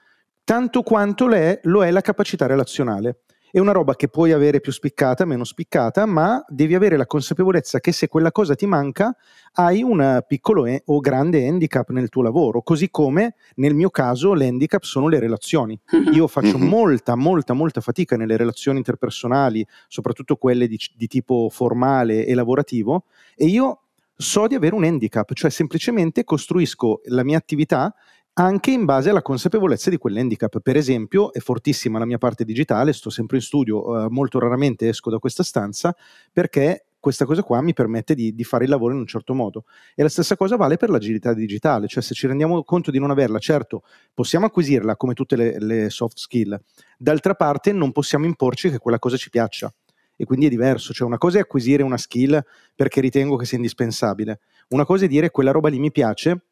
tanto 0.44 0.82
quanto 0.82 1.26
lo 1.26 1.34
è, 1.34 1.60
lo 1.64 1.84
è 1.84 1.90
la 1.90 2.00
capacità 2.02 2.46
relazionale 2.46 3.20
è 3.50 3.58
una 3.58 3.72
roba 3.72 3.94
che 3.94 4.08
puoi 4.08 4.32
avere 4.32 4.60
più 4.60 4.72
spiccata, 4.72 5.24
meno 5.24 5.44
spiccata, 5.44 6.04
ma 6.04 6.44
devi 6.48 6.74
avere 6.74 6.96
la 6.96 7.06
consapevolezza 7.06 7.80
che 7.80 7.92
se 7.92 8.08
quella 8.08 8.32
cosa 8.32 8.54
ti 8.54 8.66
manca 8.66 9.16
hai 9.54 9.82
un 9.82 10.22
piccolo 10.26 10.66
e- 10.66 10.82
o 10.86 11.00
grande 11.00 11.46
handicap 11.46 11.90
nel 11.90 12.08
tuo 12.08 12.22
lavoro, 12.22 12.62
così 12.62 12.90
come 12.90 13.36
nel 13.56 13.74
mio 13.74 13.90
caso 13.90 14.34
l'handicap 14.34 14.82
sono 14.82 15.08
le 15.08 15.18
relazioni. 15.18 15.78
Mm-hmm. 15.94 16.12
Io 16.12 16.26
faccio 16.26 16.58
mm-hmm. 16.58 16.68
molta, 16.68 17.14
molta, 17.14 17.52
molta 17.54 17.80
fatica 17.80 18.16
nelle 18.16 18.36
relazioni 18.36 18.78
interpersonali, 18.78 19.66
soprattutto 19.88 20.36
quelle 20.36 20.66
di, 20.66 20.78
di 20.94 21.06
tipo 21.06 21.48
formale 21.50 22.26
e 22.26 22.34
lavorativo, 22.34 23.04
e 23.34 23.46
io 23.46 23.80
so 24.16 24.46
di 24.46 24.54
avere 24.54 24.74
un 24.74 24.84
handicap, 24.84 25.32
cioè 25.34 25.50
semplicemente 25.50 26.24
costruisco 26.24 27.02
la 27.06 27.22
mia 27.22 27.36
attività 27.36 27.94
anche 28.38 28.70
in 28.70 28.84
base 28.84 29.10
alla 29.10 29.22
consapevolezza 29.22 29.88
di 29.88 29.96
quell'handicap. 29.96 30.60
Per 30.60 30.76
esempio, 30.76 31.32
è 31.32 31.38
fortissima 31.38 31.98
la 31.98 32.04
mia 32.04 32.18
parte 32.18 32.44
digitale, 32.44 32.92
sto 32.92 33.08
sempre 33.08 33.36
in 33.36 33.42
studio, 33.42 34.04
eh, 34.04 34.10
molto 34.10 34.38
raramente 34.38 34.88
esco 34.88 35.10
da 35.10 35.18
questa 35.18 35.42
stanza 35.42 35.94
perché 36.32 36.86
questa 36.98 37.24
cosa 37.24 37.42
qua 37.42 37.60
mi 37.62 37.72
permette 37.72 38.14
di, 38.14 38.34
di, 38.34 38.42
fare 38.42 38.64
il 38.64 38.70
lavoro 38.70 38.92
in 38.92 38.98
un 38.98 39.06
certo 39.06 39.32
modo. 39.32 39.64
E 39.94 40.02
la 40.02 40.08
stessa 40.08 40.36
cosa 40.36 40.56
vale 40.56 40.76
per 40.76 40.90
l'agilità 40.90 41.32
digitale, 41.32 41.86
cioè 41.86 42.02
se 42.02 42.14
ci 42.14 42.26
rendiamo 42.26 42.62
conto 42.64 42.90
di 42.90 42.98
non 42.98 43.10
averla, 43.10 43.38
certo, 43.38 43.84
possiamo 44.12 44.46
acquisirla 44.46 44.96
come 44.96 45.14
tutte 45.14 45.36
le, 45.36 45.58
le 45.58 45.88
soft 45.88 46.18
skill, 46.18 46.60
d'altra 46.98 47.34
parte 47.34 47.72
non 47.72 47.92
possiamo 47.92 48.26
imporci 48.26 48.70
che 48.70 48.78
quella 48.78 48.98
cosa 48.98 49.16
ci 49.16 49.30
piaccia. 49.30 49.72
E 50.18 50.24
quindi 50.24 50.46
è 50.46 50.48
diverso, 50.48 50.92
cioè 50.92 51.06
una 51.06 51.18
cosa 51.18 51.38
è 51.38 51.42
acquisire 51.42 51.82
una 51.82 51.98
skill 51.98 52.42
perché 52.74 53.00
ritengo 53.00 53.36
che 53.36 53.44
sia 53.44 53.56
indispensabile, 53.56 54.40
una 54.68 54.84
cosa 54.84 55.04
è 55.04 55.08
dire 55.08 55.30
quella 55.30 55.52
roba 55.52 55.68
lì 55.68 55.78
mi 55.78 55.92
piace 55.92 56.45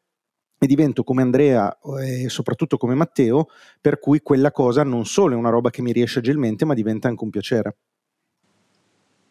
e 0.65 0.67
divento 0.67 1.03
come 1.03 1.21
Andrea 1.21 1.77
e 2.03 2.29
soprattutto 2.29 2.77
come 2.77 2.95
Matteo, 2.95 3.47
per 3.79 3.99
cui 3.99 4.21
quella 4.21 4.51
cosa 4.51 4.83
non 4.83 5.05
solo 5.05 5.33
è 5.33 5.37
una 5.37 5.49
roba 5.49 5.69
che 5.69 5.81
mi 5.81 5.91
riesce 5.91 6.19
agilmente, 6.19 6.65
ma 6.65 6.73
diventa 6.73 7.07
anche 7.07 7.23
un 7.23 7.29
piacere. 7.29 7.75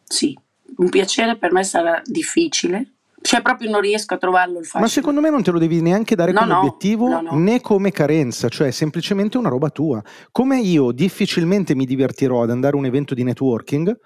Sì, 0.04 0.36
un 0.76 0.88
piacere 0.88 1.36
per 1.36 1.52
me 1.52 1.64
sarà 1.64 2.00
difficile. 2.04 2.90
Cioè, 3.24 3.40
proprio 3.40 3.70
non 3.70 3.80
riesco 3.80 4.12
a 4.12 4.18
trovarlo 4.18 4.58
il 4.58 4.66
facile. 4.66 4.82
Ma 4.82 4.88
secondo 4.88 5.22
me 5.22 5.30
non 5.30 5.42
te 5.42 5.50
lo 5.50 5.58
devi 5.58 5.80
neanche 5.80 6.14
dare 6.14 6.32
no, 6.32 6.40
come 6.40 6.52
no, 6.52 6.58
obiettivo 6.58 7.08
no, 7.08 7.38
né 7.38 7.62
come 7.62 7.90
carenza, 7.90 8.50
cioè 8.50 8.66
è 8.66 8.70
semplicemente 8.70 9.38
una 9.38 9.48
roba 9.48 9.70
tua. 9.70 10.02
Come 10.30 10.60
io 10.60 10.92
difficilmente 10.92 11.74
mi 11.74 11.86
divertirò 11.86 12.42
ad 12.42 12.50
andare 12.50 12.76
a 12.76 12.78
un 12.78 12.84
evento 12.84 13.14
di 13.14 13.24
networking, 13.24 13.98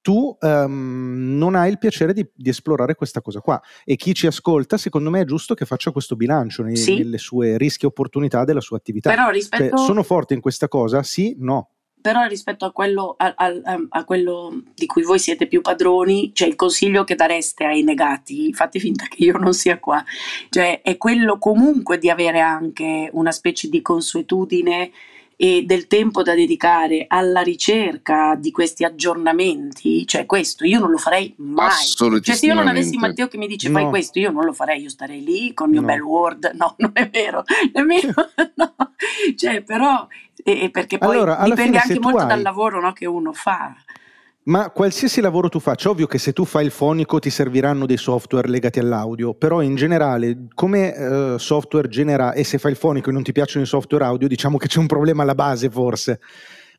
tu 0.00 0.36
um, 0.40 1.36
non 1.36 1.54
hai 1.54 1.70
il 1.70 1.78
piacere 1.78 2.12
di, 2.12 2.26
di, 2.34 2.48
esplorare 2.48 2.94
questa 2.94 3.20
cosa 3.20 3.40
qua. 3.40 3.60
E 3.84 3.96
chi 3.96 4.14
ci 4.14 4.26
ascolta, 4.26 4.76
secondo 4.76 5.10
me, 5.10 5.22
è 5.22 5.24
giusto 5.24 5.54
che 5.54 5.64
faccia 5.64 5.90
questo 5.90 6.16
bilancio 6.16 6.62
nei, 6.62 6.76
sì. 6.76 6.98
nelle 6.98 7.18
sue 7.18 7.58
rischi 7.58 7.84
e 7.84 7.88
opportunità 7.88 8.44
della 8.44 8.60
sua 8.60 8.76
attività. 8.76 9.10
Però 9.10 9.30
rispetto... 9.30 9.76
Cioè, 9.76 9.86
sono 9.86 10.02
forte 10.02 10.34
in 10.34 10.40
questa 10.40 10.68
cosa? 10.68 11.02
Sì, 11.02 11.36
no 11.38 11.70
però 12.00 12.26
rispetto 12.26 12.64
a 12.64 12.72
quello, 12.72 13.14
a, 13.18 13.34
a, 13.36 13.52
a 13.88 14.04
quello, 14.04 14.62
di 14.74 14.86
cui 14.86 15.02
voi 15.02 15.18
siete 15.18 15.46
più 15.46 15.60
padroni, 15.60 16.30
cioè 16.32 16.48
il 16.48 16.54
consiglio 16.54 17.04
che 17.04 17.14
dareste 17.14 17.64
ai 17.64 17.82
negati, 17.82 18.52
fate 18.52 18.78
finta 18.78 19.06
che 19.06 19.24
io 19.24 19.36
non 19.36 19.52
sia 19.52 19.78
qua, 19.78 20.02
cioè 20.48 20.80
è 20.82 20.96
quello 20.96 21.38
comunque 21.38 21.98
di 21.98 22.08
avere 22.08 22.40
anche 22.40 23.10
una 23.12 23.32
specie 23.32 23.68
di 23.68 23.82
consuetudine 23.82 24.90
e 25.40 25.62
del 25.64 25.86
tempo 25.86 26.24
da 26.24 26.34
dedicare 26.34 27.04
alla 27.06 27.42
ricerca 27.42 28.34
di 28.34 28.50
questi 28.50 28.82
aggiornamenti, 28.82 30.04
cioè 30.04 30.26
questo 30.26 30.64
io 30.64 30.80
non 30.80 30.90
lo 30.90 30.98
farei 30.98 31.32
mai. 31.36 31.84
Cioè 32.20 32.34
se 32.34 32.46
io 32.46 32.54
non 32.54 32.66
avessi 32.66 32.96
Matteo 32.96 33.28
che 33.28 33.38
mi 33.38 33.46
dice 33.46 33.68
no. 33.68 33.78
fai 33.78 33.88
questo, 33.88 34.18
io 34.18 34.32
non 34.32 34.44
lo 34.44 34.52
farei, 34.52 34.82
io 34.82 34.88
starei 34.88 35.22
lì 35.22 35.54
con 35.54 35.68
il 35.68 35.74
mio 35.74 35.80
no. 35.82 35.86
bel 35.86 36.00
Word, 36.00 36.50
no, 36.56 36.74
non 36.78 36.90
è 36.92 37.08
vero, 37.08 37.44
nemmeno, 37.72 38.12
no. 38.56 38.74
Cioè 39.36 39.62
però, 39.62 40.08
eh, 40.42 40.70
perché 40.70 40.98
poi 40.98 41.14
allora, 41.14 41.40
dipende 41.44 41.78
anche 41.78 42.00
molto 42.00 42.22
hai... 42.22 42.26
dal 42.26 42.42
lavoro 42.42 42.80
no, 42.80 42.92
che 42.92 43.06
uno 43.06 43.32
fa. 43.32 43.76
Ma 44.48 44.70
qualsiasi 44.70 45.20
lavoro 45.20 45.50
tu 45.50 45.60
faccia, 45.60 45.90
ovvio 45.90 46.06
che 46.06 46.16
se 46.16 46.32
tu 46.32 46.46
fai 46.46 46.64
il 46.64 46.70
fonico 46.70 47.18
ti 47.18 47.28
serviranno 47.28 47.84
dei 47.84 47.98
software 47.98 48.48
legati 48.48 48.78
all'audio, 48.78 49.34
però 49.34 49.60
in 49.60 49.74
generale 49.74 50.46
come 50.54 50.94
eh, 50.94 51.34
software 51.38 51.88
genera, 51.88 52.32
e 52.32 52.44
se 52.44 52.56
fai 52.56 52.70
il 52.70 52.78
fonico 52.78 53.10
e 53.10 53.12
non 53.12 53.22
ti 53.22 53.32
piacciono 53.32 53.62
i 53.62 53.68
software 53.68 54.04
audio, 54.04 54.26
diciamo 54.26 54.56
che 54.56 54.66
c'è 54.66 54.78
un 54.78 54.86
problema 54.86 55.22
alla 55.22 55.34
base 55.34 55.68
forse, 55.68 56.20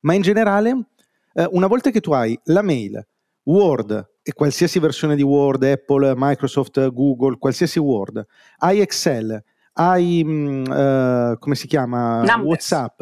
ma 0.01 0.15
in 0.15 0.23
generale 0.23 0.87
eh, 1.33 1.47
una 1.51 1.67
volta 1.67 1.91
che 1.91 1.99
tu 1.99 2.11
hai 2.11 2.37
la 2.45 2.63
mail, 2.63 3.07
Word 3.43 4.13
e 4.23 4.33
qualsiasi 4.33 4.79
versione 4.79 5.15
di 5.15 5.21
Word, 5.21 5.61
Apple, 5.61 6.13
Microsoft, 6.17 6.91
Google, 6.91 7.37
qualsiasi 7.37 7.77
Word, 7.77 8.25
hai 8.57 8.79
Excel, 8.79 9.43
hai, 9.73 10.23
uh, 10.23 11.37
come 11.37 11.55
si 11.55 11.67
chiama, 11.67 12.23
Numbers. 12.23 12.43
WhatsApp 12.43 13.01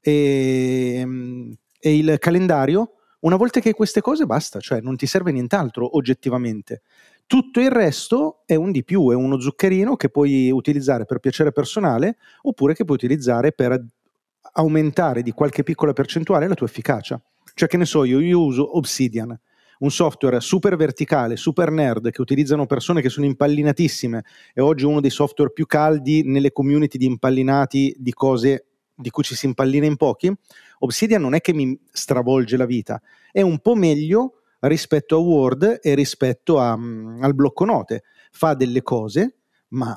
e, 0.00 1.02
mm, 1.04 1.52
e 1.80 1.96
il 1.96 2.16
calendario, 2.20 2.92
una 3.24 3.36
volta 3.36 3.60
che 3.60 3.68
hai 3.68 3.74
queste 3.74 4.00
cose 4.00 4.26
basta, 4.26 4.60
cioè 4.60 4.80
non 4.80 4.96
ti 4.96 5.06
serve 5.06 5.32
nient'altro 5.32 5.96
oggettivamente. 5.96 6.82
Tutto 7.26 7.58
il 7.58 7.70
resto 7.70 8.42
è 8.44 8.54
un 8.54 8.70
di 8.70 8.84
più, 8.84 9.10
è 9.10 9.14
uno 9.14 9.40
zuccherino 9.40 9.96
che 9.96 10.10
puoi 10.10 10.50
utilizzare 10.50 11.06
per 11.06 11.20
piacere 11.20 11.50
personale 11.50 12.18
oppure 12.42 12.74
che 12.74 12.84
puoi 12.84 12.96
utilizzare 12.96 13.52
per 13.52 13.82
aumentare 14.52 15.22
di 15.22 15.32
qualche 15.32 15.62
piccola 15.62 15.94
percentuale 15.94 16.46
la 16.46 16.54
tua 16.54 16.66
efficacia. 16.66 17.20
Cioè 17.54 17.66
che 17.66 17.78
ne 17.78 17.86
so, 17.86 18.04
io, 18.04 18.20
io 18.20 18.40
uso 18.40 18.76
Obsidian, 18.76 19.38
un 19.78 19.90
software 19.90 20.40
super 20.40 20.76
verticale, 20.76 21.36
super 21.36 21.70
nerd 21.70 22.10
che 22.10 22.20
utilizzano 22.20 22.66
persone 22.66 23.00
che 23.00 23.08
sono 23.08 23.24
impallinatissime 23.24 24.22
e 24.52 24.60
oggi 24.60 24.84
uno 24.84 25.00
dei 25.00 25.10
software 25.10 25.50
più 25.50 25.64
caldi 25.64 26.24
nelle 26.24 26.52
community 26.52 26.98
di 26.98 27.06
impallinati 27.06 27.94
di 27.98 28.12
cose 28.12 28.66
di 28.94 29.10
cui 29.10 29.22
ci 29.22 29.34
si 29.34 29.46
impallina 29.46 29.86
in 29.86 29.96
pochi, 29.96 30.32
Obsidian 30.80 31.20
non 31.20 31.34
è 31.34 31.40
che 31.40 31.52
mi 31.52 31.78
stravolge 31.90 32.56
la 32.56 32.66
vita, 32.66 33.00
è 33.32 33.40
un 33.40 33.58
po' 33.58 33.74
meglio 33.74 34.40
rispetto 34.60 35.16
a 35.16 35.18
Word 35.18 35.80
e 35.82 35.94
rispetto 35.94 36.58
a, 36.58 36.74
um, 36.74 37.18
al 37.20 37.34
blocco 37.34 37.64
note. 37.64 38.04
Fa 38.30 38.54
delle 38.54 38.82
cose, 38.82 39.36
ma 39.68 39.96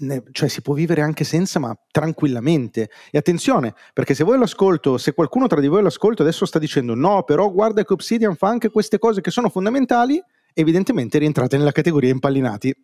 ne, 0.00 0.22
cioè 0.32 0.48
si 0.48 0.62
può 0.62 0.74
vivere 0.74 1.00
anche 1.02 1.24
senza, 1.24 1.58
ma 1.58 1.76
tranquillamente. 1.90 2.90
E 3.10 3.18
attenzione, 3.18 3.74
perché 3.92 4.14
se 4.14 4.24
voi 4.24 4.38
l'ascolto, 4.38 4.98
se 4.98 5.12
qualcuno 5.12 5.46
tra 5.46 5.60
di 5.60 5.66
voi 5.66 5.82
l'ascolto 5.82 6.22
adesso 6.22 6.46
sta 6.46 6.58
dicendo 6.58 6.94
no, 6.94 7.24
però 7.24 7.50
guarda 7.50 7.84
che 7.84 7.92
Obsidian 7.92 8.36
fa 8.36 8.48
anche 8.48 8.70
queste 8.70 8.98
cose 8.98 9.20
che 9.20 9.30
sono 9.30 9.48
fondamentali, 9.48 10.22
evidentemente 10.54 11.18
rientrate 11.18 11.56
nella 11.56 11.72
categoria 11.72 12.10
impallinati. 12.10 12.74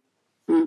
Mm, 0.51 0.65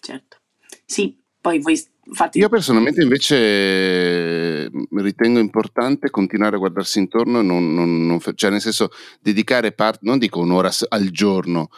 certo. 0.00 0.38
Sì, 0.84 1.22
poi 1.46 1.60
voi 1.60 1.80
Infatti... 2.08 2.38
Io 2.38 2.48
personalmente 2.48 3.02
invece 3.02 4.70
ritengo 4.92 5.40
importante 5.40 6.08
continuare 6.08 6.54
a 6.54 6.58
guardarsi 6.60 7.00
intorno, 7.00 7.42
non, 7.42 7.74
non, 7.74 8.06
non, 8.06 8.20
cioè 8.36 8.50
nel 8.50 8.60
senso 8.60 8.90
dedicare 9.20 9.72
parte, 9.72 9.98
non 10.02 10.18
dico 10.18 10.38
un'ora 10.38 10.70
al 10.90 11.08
giorno, 11.10 11.68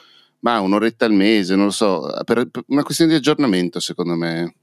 ma 0.41 0.61
un'oretta 0.61 1.07
al 1.07 1.15
mese, 1.15 1.57
non 1.57 1.67
lo 1.67 1.71
so, 1.71 2.13
per, 2.27 2.47
per 2.51 2.63
una 2.67 2.83
questione 2.83 3.13
di 3.13 3.17
aggiornamento 3.17 3.81
secondo 3.81 4.17
me. 4.17 4.55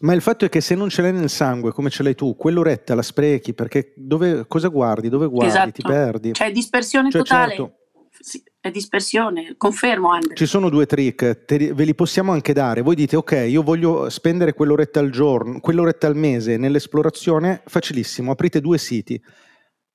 Ma 0.00 0.12
il 0.12 0.20
fatto 0.20 0.44
è 0.44 0.48
che 0.48 0.60
se 0.60 0.74
non 0.74 0.88
ce 0.88 1.02
l'hai 1.02 1.12
nel 1.12 1.30
sangue 1.30 1.70
come 1.70 1.88
ce 1.88 2.02
l'hai 2.02 2.16
tu, 2.16 2.34
quell'oretta 2.34 2.96
la 2.96 3.02
sprechi 3.02 3.54
perché 3.54 3.92
dove, 3.94 4.44
cosa 4.48 4.66
guardi, 4.66 5.08
dove 5.08 5.28
guardi, 5.28 5.50
esatto. 5.50 5.70
ti 5.70 5.82
perdi. 5.82 6.32
Cioè 6.32 6.50
dispersione 6.50 7.12
cioè, 7.12 7.22
totale. 7.22 7.54
Certo, 7.54 7.74
sì, 8.18 8.42
dispersione, 8.70 9.54
confermo 9.56 10.10
Andre. 10.10 10.34
Ci 10.34 10.46
sono 10.46 10.68
due 10.68 10.86
trick, 10.86 11.44
te, 11.44 11.72
ve 11.74 11.84
li 11.84 11.94
possiamo 11.94 12.32
anche 12.32 12.52
dare. 12.52 12.82
Voi 12.82 12.94
dite 12.94 13.16
ok, 13.16 13.44
io 13.48 13.62
voglio 13.62 14.08
spendere 14.10 14.54
quell'oretta 14.54 15.00
al 15.00 15.10
giorno, 15.10 15.60
quell'oretta 15.60 16.06
al 16.06 16.16
mese 16.16 16.56
nell'esplorazione, 16.56 17.62
facilissimo, 17.66 18.30
aprite 18.30 18.60
due 18.60 18.78
siti, 18.78 19.20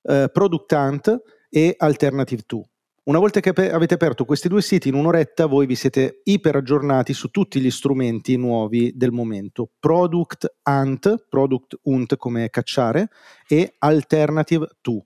uh, 0.02 0.30
Product 0.32 0.72
Hunt 0.72 1.22
e 1.48 1.74
Alternative 1.78 2.42
2. 2.46 2.62
Una 3.02 3.18
volta 3.18 3.40
che 3.40 3.50
avete 3.50 3.94
aperto 3.94 4.24
questi 4.24 4.46
due 4.46 4.62
siti 4.62 4.88
in 4.88 4.94
un'oretta, 4.94 5.46
voi 5.46 5.66
vi 5.66 5.74
siete 5.74 6.20
iper 6.22 6.56
aggiornati 6.56 7.12
su 7.12 7.30
tutti 7.30 7.58
gli 7.60 7.70
strumenti 7.70 8.36
nuovi 8.36 8.92
del 8.94 9.10
momento. 9.10 9.70
Product 9.80 10.58
Hunt, 10.62 11.26
Product 11.28 11.78
Hunt 11.82 12.16
come 12.16 12.50
cacciare, 12.50 13.08
e 13.48 13.74
Alternative 13.78 14.68
2 14.80 15.02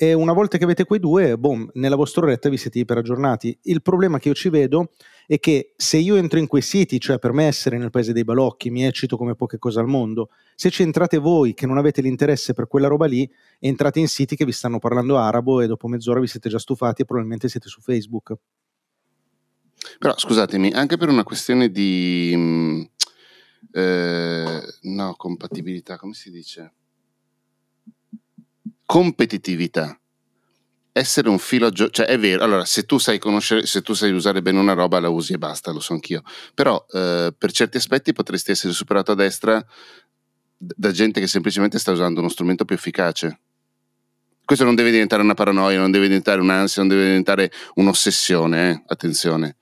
e 0.00 0.12
una 0.12 0.32
volta 0.32 0.58
che 0.58 0.64
avete 0.64 0.84
quei 0.84 1.00
due, 1.00 1.36
boom, 1.36 1.70
nella 1.74 1.96
vostra 1.96 2.24
oretta 2.24 2.48
vi 2.48 2.56
siete 2.56 2.78
iper 2.78 2.98
aggiornati. 2.98 3.58
Il 3.62 3.82
problema 3.82 4.20
che 4.20 4.28
io 4.28 4.34
ci 4.34 4.48
vedo 4.48 4.92
è 5.26 5.40
che 5.40 5.72
se 5.76 5.96
io 5.96 6.14
entro 6.14 6.38
in 6.38 6.46
quei 6.46 6.62
siti, 6.62 7.00
cioè 7.00 7.18
per 7.18 7.32
me 7.32 7.46
essere 7.46 7.78
nel 7.78 7.90
paese 7.90 8.12
dei 8.12 8.22
balocchi, 8.22 8.70
mi 8.70 8.84
eccito 8.84 9.16
come 9.16 9.34
poche 9.34 9.58
cose 9.58 9.80
al 9.80 9.88
mondo, 9.88 10.30
se 10.54 10.70
ci 10.70 10.84
entrate 10.84 11.18
voi 11.18 11.52
che 11.52 11.66
non 11.66 11.78
avete 11.78 12.00
l'interesse 12.00 12.54
per 12.54 12.68
quella 12.68 12.86
roba 12.86 13.06
lì, 13.06 13.28
entrate 13.58 13.98
in 13.98 14.06
siti 14.06 14.36
che 14.36 14.44
vi 14.44 14.52
stanno 14.52 14.78
parlando 14.78 15.18
arabo 15.18 15.60
e 15.60 15.66
dopo 15.66 15.88
mezz'ora 15.88 16.20
vi 16.20 16.28
siete 16.28 16.48
già 16.48 16.60
stufati 16.60 17.02
e 17.02 17.04
probabilmente 17.04 17.48
siete 17.48 17.68
su 17.68 17.80
Facebook. 17.80 18.34
Però 19.98 20.16
scusatemi, 20.16 20.70
anche 20.70 20.96
per 20.96 21.08
una 21.08 21.24
questione 21.24 21.72
di... 21.72 22.32
Mm, 22.36 22.82
eh, 23.72 24.60
no, 24.82 25.14
compatibilità, 25.16 25.96
come 25.96 26.14
si 26.14 26.30
dice? 26.30 26.74
Competitività. 28.88 30.00
Essere 30.92 31.28
un 31.28 31.38
filo 31.38 31.66
aggiornato, 31.66 31.94
cioè 31.94 32.06
è 32.06 32.18
vero, 32.18 32.42
allora 32.42 32.64
se 32.64 32.84
tu 32.84 32.96
sai 32.96 33.18
conoscere, 33.18 33.66
se 33.66 33.82
tu 33.82 33.92
sai 33.92 34.12
usare 34.12 34.40
bene 34.40 34.58
una 34.58 34.72
roba 34.72 34.98
la 34.98 35.10
usi 35.10 35.34
e 35.34 35.38
basta, 35.38 35.70
lo 35.72 35.78
so 35.78 35.92
anch'io, 35.92 36.22
però 36.54 36.82
eh, 36.90 37.34
per 37.36 37.52
certi 37.52 37.76
aspetti 37.76 38.14
potresti 38.14 38.50
essere 38.52 38.72
superato 38.72 39.12
a 39.12 39.14
destra 39.14 39.62
da 40.56 40.90
gente 40.90 41.20
che 41.20 41.26
semplicemente 41.26 41.78
sta 41.78 41.92
usando 41.92 42.20
uno 42.20 42.30
strumento 42.30 42.64
più 42.64 42.76
efficace. 42.76 43.40
Questo 44.42 44.64
non 44.64 44.74
deve 44.74 44.90
diventare 44.90 45.20
una 45.20 45.34
paranoia, 45.34 45.78
non 45.78 45.90
deve 45.90 46.06
diventare 46.06 46.40
un'ansia, 46.40 46.80
non 46.80 46.90
deve 46.90 47.04
diventare 47.04 47.52
un'ossessione, 47.74 48.70
eh? 48.70 48.82
attenzione. 48.86 49.56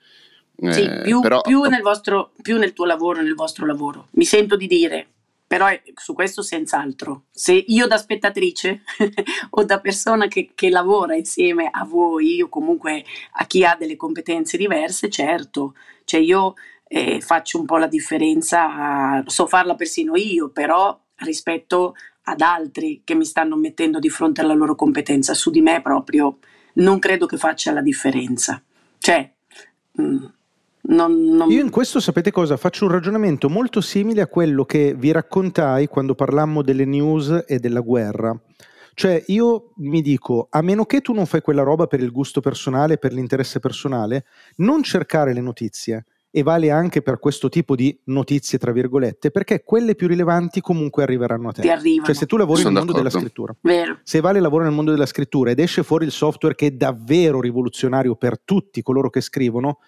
Sì, 0.70 0.82
eh, 0.82 1.02
più, 1.02 1.20
però... 1.20 1.40
più, 1.40 1.62
nel 1.64 1.82
vostro, 1.82 2.30
più 2.40 2.58
nel 2.58 2.72
tuo 2.72 2.84
lavoro, 2.84 3.20
nel 3.22 3.34
vostro 3.34 3.66
lavoro. 3.66 4.06
Mi 4.12 4.24
sento 4.24 4.56
di 4.56 4.68
dire, 4.68 5.15
però 5.46 5.68
su 5.94 6.12
questo 6.12 6.42
senz'altro. 6.42 7.24
Se 7.30 7.52
io 7.52 7.86
da 7.86 7.98
spettatrice 7.98 8.82
o 9.50 9.64
da 9.64 9.80
persona 9.80 10.26
che, 10.26 10.50
che, 10.54 10.70
lavora 10.70 11.14
insieme 11.14 11.68
a 11.70 11.84
voi 11.84 12.42
o 12.42 12.48
comunque 12.48 13.04
a 13.32 13.46
chi 13.46 13.64
ha 13.64 13.76
delle 13.78 13.96
competenze 13.96 14.56
diverse, 14.56 15.08
certo, 15.08 15.74
cioè 16.04 16.20
io 16.20 16.54
eh, 16.88 17.20
faccio 17.20 17.60
un 17.60 17.66
po' 17.66 17.76
la 17.76 17.86
differenza, 17.86 19.22
so 19.26 19.46
farla 19.46 19.76
persino 19.76 20.16
io, 20.16 20.50
però 20.50 20.98
rispetto 21.16 21.94
ad 22.28 22.40
altri 22.40 23.02
che 23.04 23.14
mi 23.14 23.24
stanno 23.24 23.56
mettendo 23.56 23.98
di 23.98 24.10
fronte 24.10 24.40
alla 24.40 24.54
loro 24.54 24.74
competenza, 24.74 25.32
su 25.34 25.50
di 25.50 25.60
me 25.60 25.80
proprio 25.80 26.38
non 26.74 26.98
credo 26.98 27.26
che 27.26 27.36
faccia 27.36 27.72
la 27.72 27.80
differenza. 27.80 28.60
Cioè, 28.98 29.32
mh, 29.92 30.02
mm, 30.02 30.24
non, 30.88 31.24
non... 31.24 31.50
Io 31.50 31.60
in 31.60 31.70
questo 31.70 32.00
sapete 32.00 32.30
cosa? 32.30 32.56
Faccio 32.56 32.84
un 32.84 32.92
ragionamento 32.92 33.48
molto 33.48 33.80
simile 33.80 34.20
a 34.20 34.26
quello 34.26 34.64
che 34.64 34.94
vi 34.96 35.10
raccontai 35.12 35.86
quando 35.88 36.14
parlammo 36.14 36.62
delle 36.62 36.84
news 36.84 37.44
e 37.46 37.58
della 37.58 37.80
guerra. 37.80 38.38
Cioè 38.94 39.22
io 39.26 39.72
mi 39.76 40.00
dico, 40.00 40.46
a 40.48 40.62
meno 40.62 40.86
che 40.86 41.02
tu 41.02 41.12
non 41.12 41.26
fai 41.26 41.42
quella 41.42 41.62
roba 41.62 41.86
per 41.86 42.00
il 42.00 42.10
gusto 42.10 42.40
personale, 42.40 42.96
per 42.96 43.12
l'interesse 43.12 43.60
personale, 43.60 44.24
non 44.56 44.82
cercare 44.82 45.34
le 45.34 45.40
notizie. 45.42 46.06
E 46.30 46.42
vale 46.42 46.70
anche 46.70 47.00
per 47.00 47.18
questo 47.18 47.48
tipo 47.48 47.74
di 47.74 47.98
notizie, 48.06 48.58
tra 48.58 48.70
virgolette, 48.70 49.30
perché 49.30 49.64
quelle 49.64 49.94
più 49.94 50.06
rilevanti 50.06 50.60
comunque 50.60 51.02
arriveranno 51.02 51.48
a 51.48 51.52
te. 51.52 51.62
Ti 51.62 51.70
arrivano. 51.70 52.04
Cioè 52.04 52.14
se 52.14 52.26
tu 52.26 52.36
lavori 52.36 52.60
Sono 52.60 52.74
nel 52.74 52.84
mondo 52.84 52.92
d'accordo. 52.92 53.18
della 53.18 53.24
scrittura, 53.24 53.56
Vero. 53.62 53.98
se 54.02 54.20
Vale 54.20 54.40
lavora 54.40 54.64
nel 54.64 54.74
mondo 54.74 54.90
della 54.90 55.06
scrittura 55.06 55.50
ed 55.50 55.60
esce 55.60 55.82
fuori 55.82 56.04
il 56.04 56.10
software 56.10 56.54
che 56.54 56.66
è 56.66 56.70
davvero 56.72 57.40
rivoluzionario 57.40 58.16
per 58.16 58.38
tutti 58.38 58.82
coloro 58.82 59.08
che 59.08 59.22
scrivono, 59.22 59.78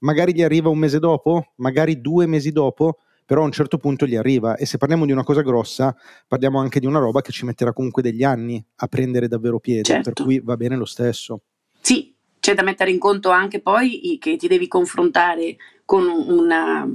magari 0.00 0.34
gli 0.34 0.42
arriva 0.42 0.68
un 0.68 0.78
mese 0.78 0.98
dopo, 0.98 1.52
magari 1.56 2.00
due 2.00 2.26
mesi 2.26 2.52
dopo, 2.52 2.98
però 3.24 3.42
a 3.42 3.44
un 3.44 3.52
certo 3.52 3.76
punto 3.76 4.06
gli 4.06 4.14
arriva 4.14 4.56
e 4.56 4.66
se 4.66 4.78
parliamo 4.78 5.04
di 5.04 5.12
una 5.12 5.24
cosa 5.24 5.42
grossa 5.42 5.94
parliamo 6.28 6.60
anche 6.60 6.78
di 6.78 6.86
una 6.86 7.00
roba 7.00 7.20
che 7.20 7.32
ci 7.32 7.44
metterà 7.44 7.72
comunque 7.72 8.00
degli 8.00 8.22
anni 8.22 8.64
a 8.76 8.86
prendere 8.86 9.26
davvero 9.26 9.58
piede, 9.58 9.82
certo. 9.82 10.12
per 10.12 10.24
cui 10.24 10.40
va 10.40 10.56
bene 10.56 10.76
lo 10.76 10.84
stesso. 10.84 11.40
Sì, 11.80 12.14
c'è 12.38 12.54
da 12.54 12.62
mettere 12.62 12.92
in 12.92 12.98
conto 12.98 13.30
anche 13.30 13.60
poi 13.60 14.16
che 14.20 14.36
ti 14.36 14.46
devi 14.46 14.68
confrontare 14.68 15.56
con 15.84 16.06
una, 16.06 16.88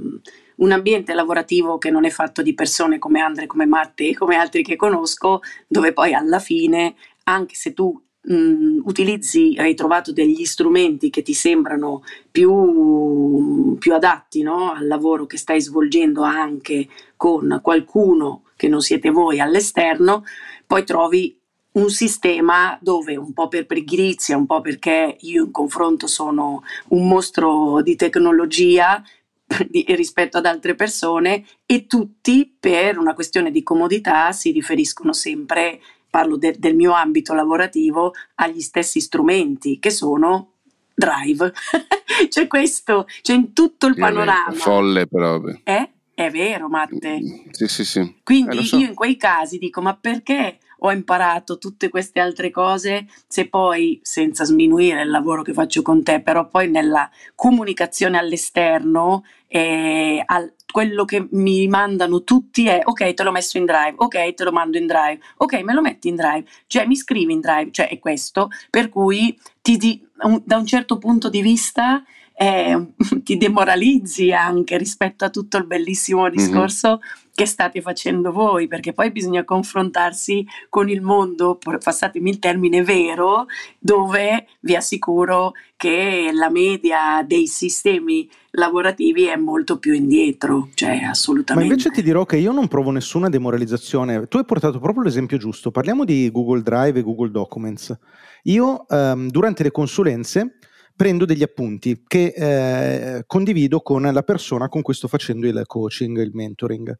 un 0.56 0.72
ambiente 0.72 1.12
lavorativo 1.12 1.76
che 1.76 1.90
non 1.90 2.06
è 2.06 2.10
fatto 2.10 2.40
di 2.40 2.54
persone 2.54 2.98
come 2.98 3.20
Andre, 3.20 3.46
come 3.46 3.66
Matte 3.66 4.08
e 4.08 4.14
come 4.14 4.36
altri 4.36 4.62
che 4.62 4.76
conosco, 4.76 5.40
dove 5.68 5.92
poi 5.92 6.14
alla 6.14 6.38
fine, 6.38 6.94
anche 7.24 7.54
se 7.54 7.74
tu 7.74 8.00
mh, 8.22 8.80
utilizzi, 8.84 9.54
hai 9.58 9.74
trovato 9.74 10.12
degli 10.12 10.44
strumenti 10.44 11.10
che 11.10 11.22
ti 11.22 11.34
sembrano 11.34 12.02
più, 12.30 13.76
più 13.78 13.94
adatti 13.94 14.42
no? 14.42 14.72
al 14.72 14.86
lavoro 14.86 15.26
che 15.26 15.36
stai 15.36 15.60
svolgendo 15.60 16.22
anche 16.22 16.88
con 17.16 17.60
qualcuno 17.62 18.44
che 18.56 18.68
non 18.68 18.80
siete 18.80 19.10
voi 19.10 19.40
all'esterno, 19.40 20.24
poi 20.66 20.84
trovi 20.84 21.36
un 21.72 21.88
sistema 21.88 22.78
dove 22.80 23.16
un 23.16 23.32
po' 23.32 23.48
per 23.48 23.66
pigrizia, 23.66 24.36
un 24.36 24.46
po' 24.46 24.60
perché 24.60 25.16
io 25.20 25.44
in 25.44 25.50
confronto 25.50 26.06
sono 26.06 26.62
un 26.88 27.08
mostro 27.08 27.80
di 27.82 27.96
tecnologia 27.96 29.02
rispetto 29.86 30.38
ad 30.38 30.46
altre 30.46 30.74
persone 30.74 31.44
e 31.66 31.86
tutti 31.86 32.54
per 32.58 32.98
una 32.98 33.14
questione 33.14 33.50
di 33.50 33.62
comodità 33.62 34.32
si 34.32 34.50
riferiscono 34.50 35.12
sempre 35.12 35.80
parlo 36.12 36.36
de- 36.36 36.56
del 36.58 36.76
mio 36.76 36.92
ambito 36.92 37.32
lavorativo, 37.32 38.12
agli 38.34 38.60
stessi 38.60 39.00
strumenti 39.00 39.78
che 39.78 39.88
sono 39.88 40.50
Drive. 40.94 41.54
c'è 42.28 42.46
questo, 42.46 43.06
c'è 43.22 43.32
in 43.32 43.54
tutto 43.54 43.86
il 43.86 43.96
panorama. 43.96 44.52
È 44.52 44.56
folle 44.56 45.06
proprio. 45.06 45.58
Eh? 45.64 45.88
È 46.12 46.30
vero, 46.30 46.68
Matte. 46.68 47.18
Mm, 47.18 47.48
sì, 47.50 47.66
sì, 47.66 47.84
sì. 47.86 48.16
Quindi 48.22 48.58
eh, 48.58 48.64
so. 48.64 48.76
io 48.76 48.88
in 48.88 48.94
quei 48.94 49.16
casi 49.16 49.56
dico, 49.56 49.80
ma 49.80 49.96
perché 49.96 50.58
ho 50.80 50.92
imparato 50.92 51.56
tutte 51.56 51.88
queste 51.88 52.20
altre 52.20 52.50
cose 52.50 53.06
se 53.26 53.48
poi, 53.48 53.98
senza 54.02 54.44
sminuire 54.44 55.00
il 55.00 55.10
lavoro 55.10 55.42
che 55.42 55.54
faccio 55.54 55.80
con 55.80 56.02
te, 56.02 56.20
però 56.20 56.46
poi 56.46 56.68
nella 56.68 57.08
comunicazione 57.34 58.18
all'esterno, 58.18 59.24
eh, 59.46 60.22
al, 60.26 60.52
quello 60.72 61.04
che 61.04 61.28
mi 61.30 61.68
mandano 61.68 62.24
tutti 62.24 62.66
è 62.66 62.80
ok 62.82 63.14
te 63.14 63.22
l'ho 63.22 63.30
messo 63.30 63.58
in 63.58 63.64
drive, 63.64 63.94
ok 63.96 64.34
te 64.34 64.42
lo 64.42 64.50
mando 64.50 64.76
in 64.76 64.88
drive, 64.88 65.20
ok 65.36 65.62
me 65.62 65.72
lo 65.72 65.80
metti 65.80 66.08
in 66.08 66.16
drive, 66.16 66.44
cioè 66.66 66.86
mi 66.86 66.96
scrivi 66.96 67.32
in 67.32 67.40
drive, 67.40 67.70
cioè 67.70 67.88
è 67.88 68.00
questo, 68.00 68.48
per 68.68 68.88
cui 68.88 69.38
ti 69.60 69.76
di, 69.76 70.04
un, 70.22 70.42
da 70.44 70.56
un 70.56 70.66
certo 70.66 70.98
punto 70.98 71.28
di 71.28 71.40
vista 71.40 72.02
eh, 72.42 72.86
ti 73.22 73.36
demoralizzi 73.36 74.32
anche 74.32 74.76
rispetto 74.76 75.24
a 75.24 75.30
tutto 75.30 75.58
il 75.58 75.66
bellissimo 75.66 76.22
mhm. 76.24 76.30
discorso 76.30 76.88
mm-hmm. 76.88 77.30
che 77.34 77.46
state 77.46 77.80
facendo 77.80 78.32
voi, 78.32 78.66
perché 78.66 78.92
poi 78.92 79.12
bisogna 79.12 79.44
confrontarsi 79.44 80.44
con 80.68 80.88
il 80.88 81.02
mondo, 81.02 81.56
passatemi 81.56 82.30
il 82.30 82.40
termine 82.40 82.82
vero, 82.82 83.46
dove 83.78 84.46
vi 84.60 84.74
assicuro 84.74 85.52
che 85.76 86.30
la 86.32 86.50
media 86.50 87.24
dei 87.24 87.46
sistemi 87.46 88.28
lavorativi 88.50 89.26
è 89.26 89.36
molto 89.36 89.78
più 89.78 89.92
indietro, 89.92 90.68
cioè 90.74 90.96
assolutamente. 91.04 91.68
Ma 91.68 91.74
invece 91.74 91.90
ti 91.90 92.02
dirò 92.02 92.24
che 92.24 92.36
io 92.36 92.52
non 92.52 92.66
provo 92.66 92.90
nessuna 92.90 93.28
demoralizzazione. 93.28 94.26
Tu 94.26 94.38
hai 94.38 94.44
portato 94.44 94.80
proprio 94.80 95.04
l'esempio 95.04 95.38
giusto. 95.38 95.70
Parliamo 95.70 96.04
di 96.04 96.30
Google 96.30 96.62
Drive 96.62 96.98
e 96.98 97.02
Google 97.02 97.30
Documents. 97.30 97.96
Io 98.44 98.84
um, 98.88 99.30
durante 99.30 99.62
le 99.62 99.70
consulenze 99.70 100.58
prendo 100.94 101.24
degli 101.24 101.42
appunti 101.42 102.02
che 102.06 102.32
eh, 102.36 103.24
condivido 103.26 103.80
con 103.80 104.02
la 104.02 104.22
persona 104.22 104.68
con 104.68 104.82
cui 104.82 104.94
sto 104.94 105.08
facendo 105.08 105.46
il 105.46 105.62
coaching, 105.66 106.18
il 106.18 106.30
mentoring. 106.32 106.96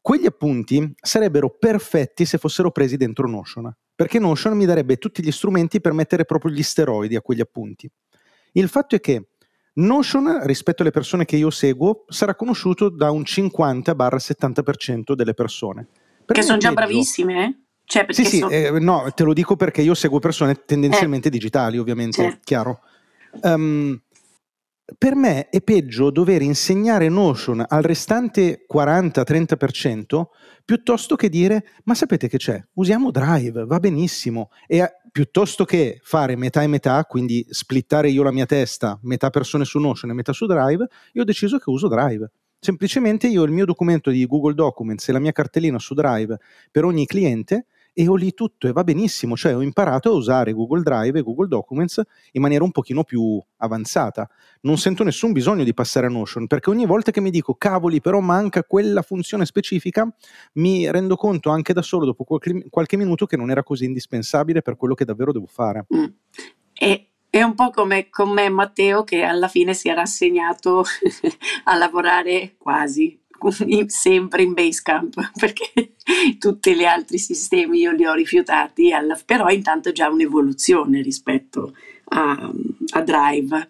Quegli 0.00 0.26
appunti 0.26 0.94
sarebbero 1.00 1.56
perfetti 1.58 2.24
se 2.24 2.38
fossero 2.38 2.70
presi 2.70 2.96
dentro 2.96 3.28
Notion, 3.28 3.74
perché 3.94 4.18
Notion 4.18 4.56
mi 4.56 4.66
darebbe 4.66 4.96
tutti 4.98 5.22
gli 5.22 5.30
strumenti 5.30 5.80
per 5.80 5.92
mettere 5.92 6.24
proprio 6.24 6.52
gli 6.52 6.62
steroidi 6.62 7.16
a 7.16 7.22
quegli 7.22 7.40
appunti. 7.40 7.90
Il 8.52 8.68
fatto 8.68 8.96
è 8.96 9.00
che 9.00 9.28
Notion, 9.76 10.40
rispetto 10.44 10.82
alle 10.82 10.92
persone 10.92 11.24
che 11.24 11.36
io 11.36 11.50
seguo, 11.50 12.04
sarà 12.08 12.34
conosciuto 12.36 12.90
da 12.90 13.10
un 13.10 13.22
50-70% 13.22 15.14
delle 15.14 15.34
persone. 15.34 15.88
Per 16.24 16.36
che 16.36 16.42
sono 16.42 16.58
già 16.58 16.72
bravissime, 16.72 17.44
eh? 17.44 17.58
Cioè, 17.86 18.06
sì, 18.08 18.24
sì, 18.24 18.38
so... 18.38 18.48
eh, 18.48 18.70
no, 18.78 19.10
te 19.14 19.24
lo 19.24 19.32
dico 19.32 19.56
perché 19.56 19.82
io 19.82 19.94
seguo 19.94 20.18
persone 20.18 20.64
tendenzialmente 20.64 21.28
eh, 21.28 21.30
digitali, 21.30 21.78
ovviamente, 21.78 22.22
certo. 22.22 22.40
chiaro. 22.44 22.80
Um, 23.42 24.00
per 24.98 25.14
me 25.14 25.48
è 25.48 25.62
peggio 25.62 26.10
dover 26.10 26.42
insegnare 26.42 27.08
Notion 27.08 27.64
al 27.66 27.82
restante 27.82 28.66
40-30% 28.70 30.24
piuttosto 30.64 31.16
che 31.16 31.28
dire 31.28 31.64
ma 31.84 31.94
sapete 31.94 32.28
che 32.28 32.36
c'è? 32.36 32.62
Usiamo 32.74 33.10
Drive, 33.10 33.64
va 33.64 33.78
benissimo. 33.78 34.50
E 34.66 34.82
a, 34.82 34.92
piuttosto 35.10 35.64
che 35.64 36.00
fare 36.02 36.36
metà 36.36 36.62
e 36.62 36.66
metà, 36.66 37.04
quindi 37.04 37.46
splittare 37.48 38.10
io 38.10 38.22
la 38.22 38.32
mia 38.32 38.46
testa, 38.46 38.98
metà 39.02 39.30
persone 39.30 39.64
su 39.64 39.78
Notion 39.78 40.10
e 40.10 40.14
metà 40.14 40.32
su 40.32 40.46
Drive, 40.46 40.86
io 41.12 41.22
ho 41.22 41.24
deciso 41.24 41.58
che 41.58 41.70
uso 41.70 41.88
Drive. 41.88 42.30
Semplicemente 42.58 43.26
io 43.28 43.42
ho 43.42 43.44
il 43.44 43.52
mio 43.52 43.66
documento 43.66 44.10
di 44.10 44.26
Google 44.26 44.54
Documents 44.54 45.08
e 45.08 45.12
la 45.12 45.18
mia 45.18 45.32
cartellina 45.32 45.78
su 45.78 45.94
Drive 45.94 46.38
per 46.70 46.84
ogni 46.84 47.06
cliente 47.06 47.66
e 47.94 48.08
ho 48.08 48.16
lì 48.16 48.34
tutto 48.34 48.66
e 48.66 48.72
va 48.72 48.82
benissimo, 48.82 49.36
cioè 49.36 49.54
ho 49.54 49.62
imparato 49.62 50.10
a 50.10 50.14
usare 50.14 50.52
Google 50.52 50.82
Drive 50.82 51.18
e 51.18 51.22
Google 51.22 51.46
Documents 51.46 52.02
in 52.32 52.42
maniera 52.42 52.64
un 52.64 52.72
pochino 52.72 53.04
più 53.04 53.40
avanzata. 53.58 54.28
Non 54.62 54.76
sento 54.78 55.04
nessun 55.04 55.30
bisogno 55.32 55.62
di 55.62 55.72
passare 55.72 56.06
a 56.06 56.10
Notion 56.10 56.48
perché 56.48 56.70
ogni 56.70 56.86
volta 56.86 57.12
che 57.12 57.20
mi 57.20 57.30
dico 57.30 57.54
cavoli 57.54 58.00
però 58.00 58.18
manca 58.18 58.64
quella 58.64 59.02
funzione 59.02 59.46
specifica 59.46 60.12
mi 60.54 60.90
rendo 60.90 61.14
conto 61.14 61.50
anche 61.50 61.72
da 61.72 61.82
solo 61.82 62.04
dopo 62.04 62.24
qualche, 62.24 62.66
qualche 62.68 62.96
minuto 62.96 63.26
che 63.26 63.36
non 63.36 63.50
era 63.50 63.62
così 63.62 63.84
indispensabile 63.84 64.60
per 64.60 64.76
quello 64.76 64.94
che 64.94 65.04
davvero 65.04 65.30
devo 65.30 65.46
fare. 65.46 65.86
Mm. 65.94 66.04
E 66.74 67.08
è 67.30 67.42
un 67.42 67.54
po' 67.54 67.70
come 67.70 68.10
con 68.10 68.30
me 68.30 68.48
Matteo 68.48 69.04
che 69.04 69.22
alla 69.22 69.48
fine 69.48 69.72
si 69.74 69.88
è 69.88 69.94
rassegnato 69.94 70.84
a 71.64 71.76
lavorare 71.76 72.56
quasi 72.58 73.20
sempre 73.86 74.42
in 74.42 74.52
Basecamp 74.52 75.14
perché 75.38 75.94
tutti 76.38 76.74
gli 76.74 76.84
altri 76.84 77.18
sistemi 77.18 77.80
io 77.80 77.92
li 77.92 78.06
ho 78.06 78.14
rifiutati, 78.14 78.92
alla, 78.92 79.18
però 79.24 79.48
intanto 79.48 79.90
è 79.90 79.92
già 79.92 80.08
un'evoluzione 80.08 81.02
rispetto 81.02 81.74
a, 82.06 82.50
a 82.90 83.00
Drive. 83.02 83.68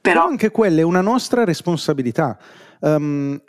Però, 0.00 0.20
però, 0.20 0.26
anche 0.26 0.50
quella 0.50 0.80
è 0.80 0.84
una 0.84 1.00
nostra 1.00 1.44
responsabilità. 1.44 2.38
Um, 2.80 3.40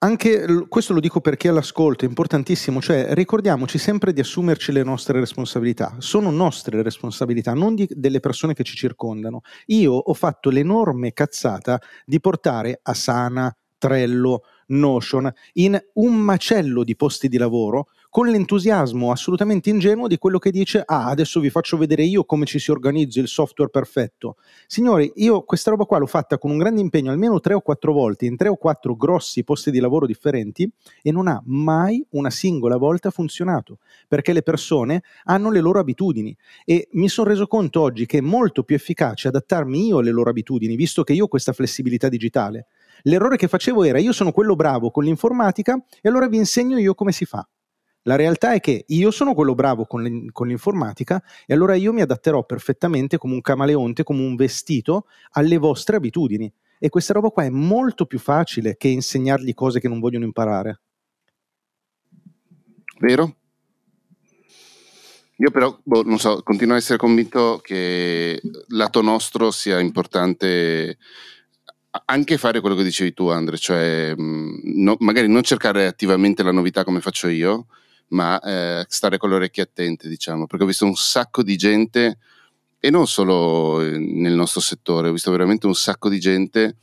anche 0.00 0.66
questo 0.68 0.92
lo 0.92 1.00
dico 1.00 1.20
perché 1.20 1.48
all'ascolto 1.48 2.04
è 2.04 2.08
importantissimo, 2.08 2.80
cioè 2.80 3.14
ricordiamoci 3.14 3.78
sempre 3.78 4.12
di 4.12 4.20
assumerci 4.20 4.70
le 4.70 4.84
nostre 4.84 5.18
responsabilità, 5.18 5.96
sono 5.98 6.30
nostre 6.30 6.82
responsabilità, 6.82 7.52
non 7.52 7.74
di, 7.74 7.88
delle 7.90 8.20
persone 8.20 8.54
che 8.54 8.62
ci 8.62 8.76
circondano. 8.76 9.40
Io 9.66 9.92
ho 9.92 10.14
fatto 10.14 10.50
l'enorme 10.50 11.12
cazzata 11.12 11.80
di 12.04 12.20
portare 12.20 12.78
Asana, 12.80 13.52
Trello, 13.76 14.42
Notion 14.68 15.32
in 15.54 15.80
un 15.94 16.14
macello 16.14 16.84
di 16.84 16.96
posti 16.96 17.28
di 17.28 17.38
lavoro 17.38 17.88
con 18.10 18.26
l'entusiasmo 18.26 19.10
assolutamente 19.10 19.70
ingenuo 19.70 20.06
di 20.06 20.16
quello 20.16 20.38
che 20.38 20.50
dice 20.50 20.82
ah 20.84 21.06
adesso 21.06 21.40
vi 21.40 21.50
faccio 21.50 21.76
vedere 21.76 22.04
io 22.04 22.24
come 22.24 22.46
ci 22.46 22.58
si 22.58 22.70
organizza 22.70 23.20
il 23.20 23.28
software 23.28 23.70
perfetto. 23.70 24.36
Signori, 24.66 25.12
io 25.16 25.42
questa 25.42 25.70
roba 25.70 25.84
qua 25.84 25.98
l'ho 25.98 26.06
fatta 26.06 26.38
con 26.38 26.50
un 26.50 26.58
grande 26.58 26.80
impegno 26.80 27.10
almeno 27.10 27.40
tre 27.40 27.54
o 27.54 27.60
quattro 27.60 27.92
volte 27.92 28.26
in 28.26 28.36
tre 28.36 28.48
o 28.48 28.56
quattro 28.56 28.96
grossi 28.96 29.44
posti 29.44 29.70
di 29.70 29.78
lavoro 29.78 30.06
differenti 30.06 30.70
e 31.02 31.12
non 31.12 31.28
ha 31.28 31.40
mai 31.46 32.04
una 32.10 32.30
singola 32.30 32.76
volta 32.76 33.10
funzionato 33.10 33.78
perché 34.06 34.32
le 34.32 34.42
persone 34.42 35.02
hanno 35.24 35.50
le 35.50 35.60
loro 35.60 35.78
abitudini 35.78 36.36
e 36.64 36.88
mi 36.92 37.08
sono 37.08 37.28
reso 37.28 37.46
conto 37.46 37.80
oggi 37.80 38.06
che 38.06 38.18
è 38.18 38.22
molto 38.22 38.62
più 38.62 38.74
efficace 38.76 39.28
adattarmi 39.28 39.86
io 39.86 39.98
alle 39.98 40.10
loro 40.10 40.30
abitudini 40.30 40.76
visto 40.76 41.04
che 41.04 41.12
io 41.12 41.24
ho 41.24 41.28
questa 41.28 41.52
flessibilità 41.52 42.08
digitale. 42.08 42.66
L'errore 43.02 43.36
che 43.36 43.48
facevo 43.48 43.84
era 43.84 43.98
io 43.98 44.12
sono 44.12 44.32
quello 44.32 44.56
bravo 44.56 44.90
con 44.90 45.04
l'informatica 45.04 45.82
e 46.00 46.08
allora 46.08 46.28
vi 46.28 46.36
insegno 46.36 46.78
io 46.78 46.94
come 46.94 47.12
si 47.12 47.24
fa. 47.24 47.46
La 48.02 48.16
realtà 48.16 48.54
è 48.54 48.60
che 48.60 48.84
io 48.86 49.10
sono 49.10 49.34
quello 49.34 49.54
bravo 49.54 49.84
con, 49.84 50.02
l'informatica 50.02 51.22
e 51.46 51.52
allora 51.52 51.74
io 51.74 51.92
mi 51.92 52.00
adatterò 52.00 52.44
perfettamente 52.44 53.18
come 53.18 53.34
un 53.34 53.40
camaleonte, 53.40 54.02
come 54.02 54.22
un 54.22 54.34
vestito 54.34 55.06
alle 55.32 55.58
vostre 55.58 55.96
abitudini. 55.96 56.50
E 56.78 56.88
questa 56.88 57.12
roba 57.12 57.28
qua 57.28 57.44
è 57.44 57.50
molto 57.50 58.06
più 58.06 58.18
facile 58.18 58.76
che 58.76 58.88
insegnargli 58.88 59.52
cose 59.52 59.80
che 59.80 59.88
non 59.88 60.00
vogliono 60.00 60.24
imparare. 60.24 60.80
Vero? 63.00 63.36
Io 65.36 65.50
però, 65.50 65.78
boh, 65.82 66.02
non 66.02 66.18
so, 66.18 66.42
continuo 66.42 66.74
a 66.74 66.78
essere 66.78 66.98
convinto 66.98 67.60
che 67.62 68.40
lato 68.68 69.02
nostro 69.02 69.50
sia 69.50 69.78
importante 69.78 70.98
anche 72.04 72.38
fare 72.38 72.60
quello 72.60 72.76
che 72.76 72.84
dicevi 72.84 73.14
tu, 73.14 73.28
Andre, 73.28 73.56
cioè 73.56 74.14
no, 74.16 74.96
magari 75.00 75.28
non 75.28 75.42
cercare 75.42 75.86
attivamente 75.86 76.42
la 76.42 76.52
novità 76.52 76.84
come 76.84 77.00
faccio 77.00 77.28
io, 77.28 77.66
ma 78.08 78.38
eh, 78.40 78.84
stare 78.88 79.18
con 79.18 79.30
le 79.30 79.36
orecchie 79.36 79.62
attente, 79.62 80.08
diciamo, 80.08 80.46
perché 80.46 80.64
ho 80.64 80.68
visto 80.68 80.84
un 80.84 80.96
sacco 80.96 81.42
di 81.42 81.56
gente, 81.56 82.18
e 82.80 82.90
non 82.90 83.06
solo 83.06 83.80
nel 83.80 84.34
nostro 84.34 84.60
settore, 84.60 85.08
ho 85.08 85.12
visto 85.12 85.30
veramente 85.30 85.66
un 85.66 85.74
sacco 85.74 86.08
di 86.08 86.20
gente 86.20 86.76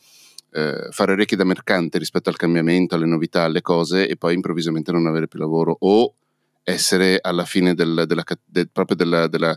eh, 0.52 0.88
fare 0.90 1.12
orecchie 1.14 1.38
da 1.38 1.46
mercante 1.46 1.98
rispetto 1.98 2.30
al 2.30 2.36
cambiamento, 2.36 2.96
alle 2.96 3.06
novità, 3.06 3.44
alle 3.44 3.62
cose, 3.62 4.08
e 4.08 4.18
poi 4.18 4.34
improvvisamente 4.34 4.92
non 4.92 5.08
avere 5.08 5.28
più 5.28 5.40
lavoro 5.40 5.76
o 5.80 6.16
essere 6.64 7.20
alla 7.22 7.46
fine 7.46 7.76
del, 7.76 8.06
della, 8.08 8.24
del, 8.44 8.70
proprio 8.72 8.98
della, 8.98 9.28
della 9.28 9.56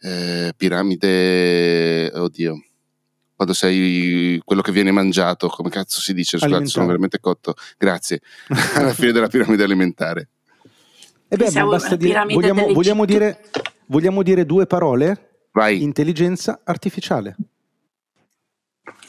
eh, 0.00 0.52
piramide, 0.56 2.10
oddio 2.14 2.64
quando 3.40 3.54
sei 3.54 4.38
quello 4.44 4.60
che 4.60 4.70
viene 4.70 4.90
mangiato, 4.90 5.48
come 5.48 5.70
cazzo 5.70 6.02
si 6.02 6.12
dice? 6.12 6.36
Scusate, 6.36 6.66
sono 6.66 6.84
veramente 6.84 7.20
cotto. 7.20 7.54
Grazie. 7.78 8.20
Alla 8.76 8.92
fine 8.92 9.12
della 9.12 9.28
piramide 9.28 9.64
alimentare. 9.64 10.28
E 11.26 11.36
beh, 11.38 11.50
basta 11.50 11.96
dire, 11.96 12.22
vogliamo, 12.26 12.70
vogliamo, 12.74 13.06
dire, 13.06 13.44
vogliamo 13.86 14.22
dire 14.22 14.44
due 14.44 14.66
parole? 14.66 15.46
Vai. 15.52 15.82
Intelligenza 15.82 16.60
artificiale. 16.64 17.34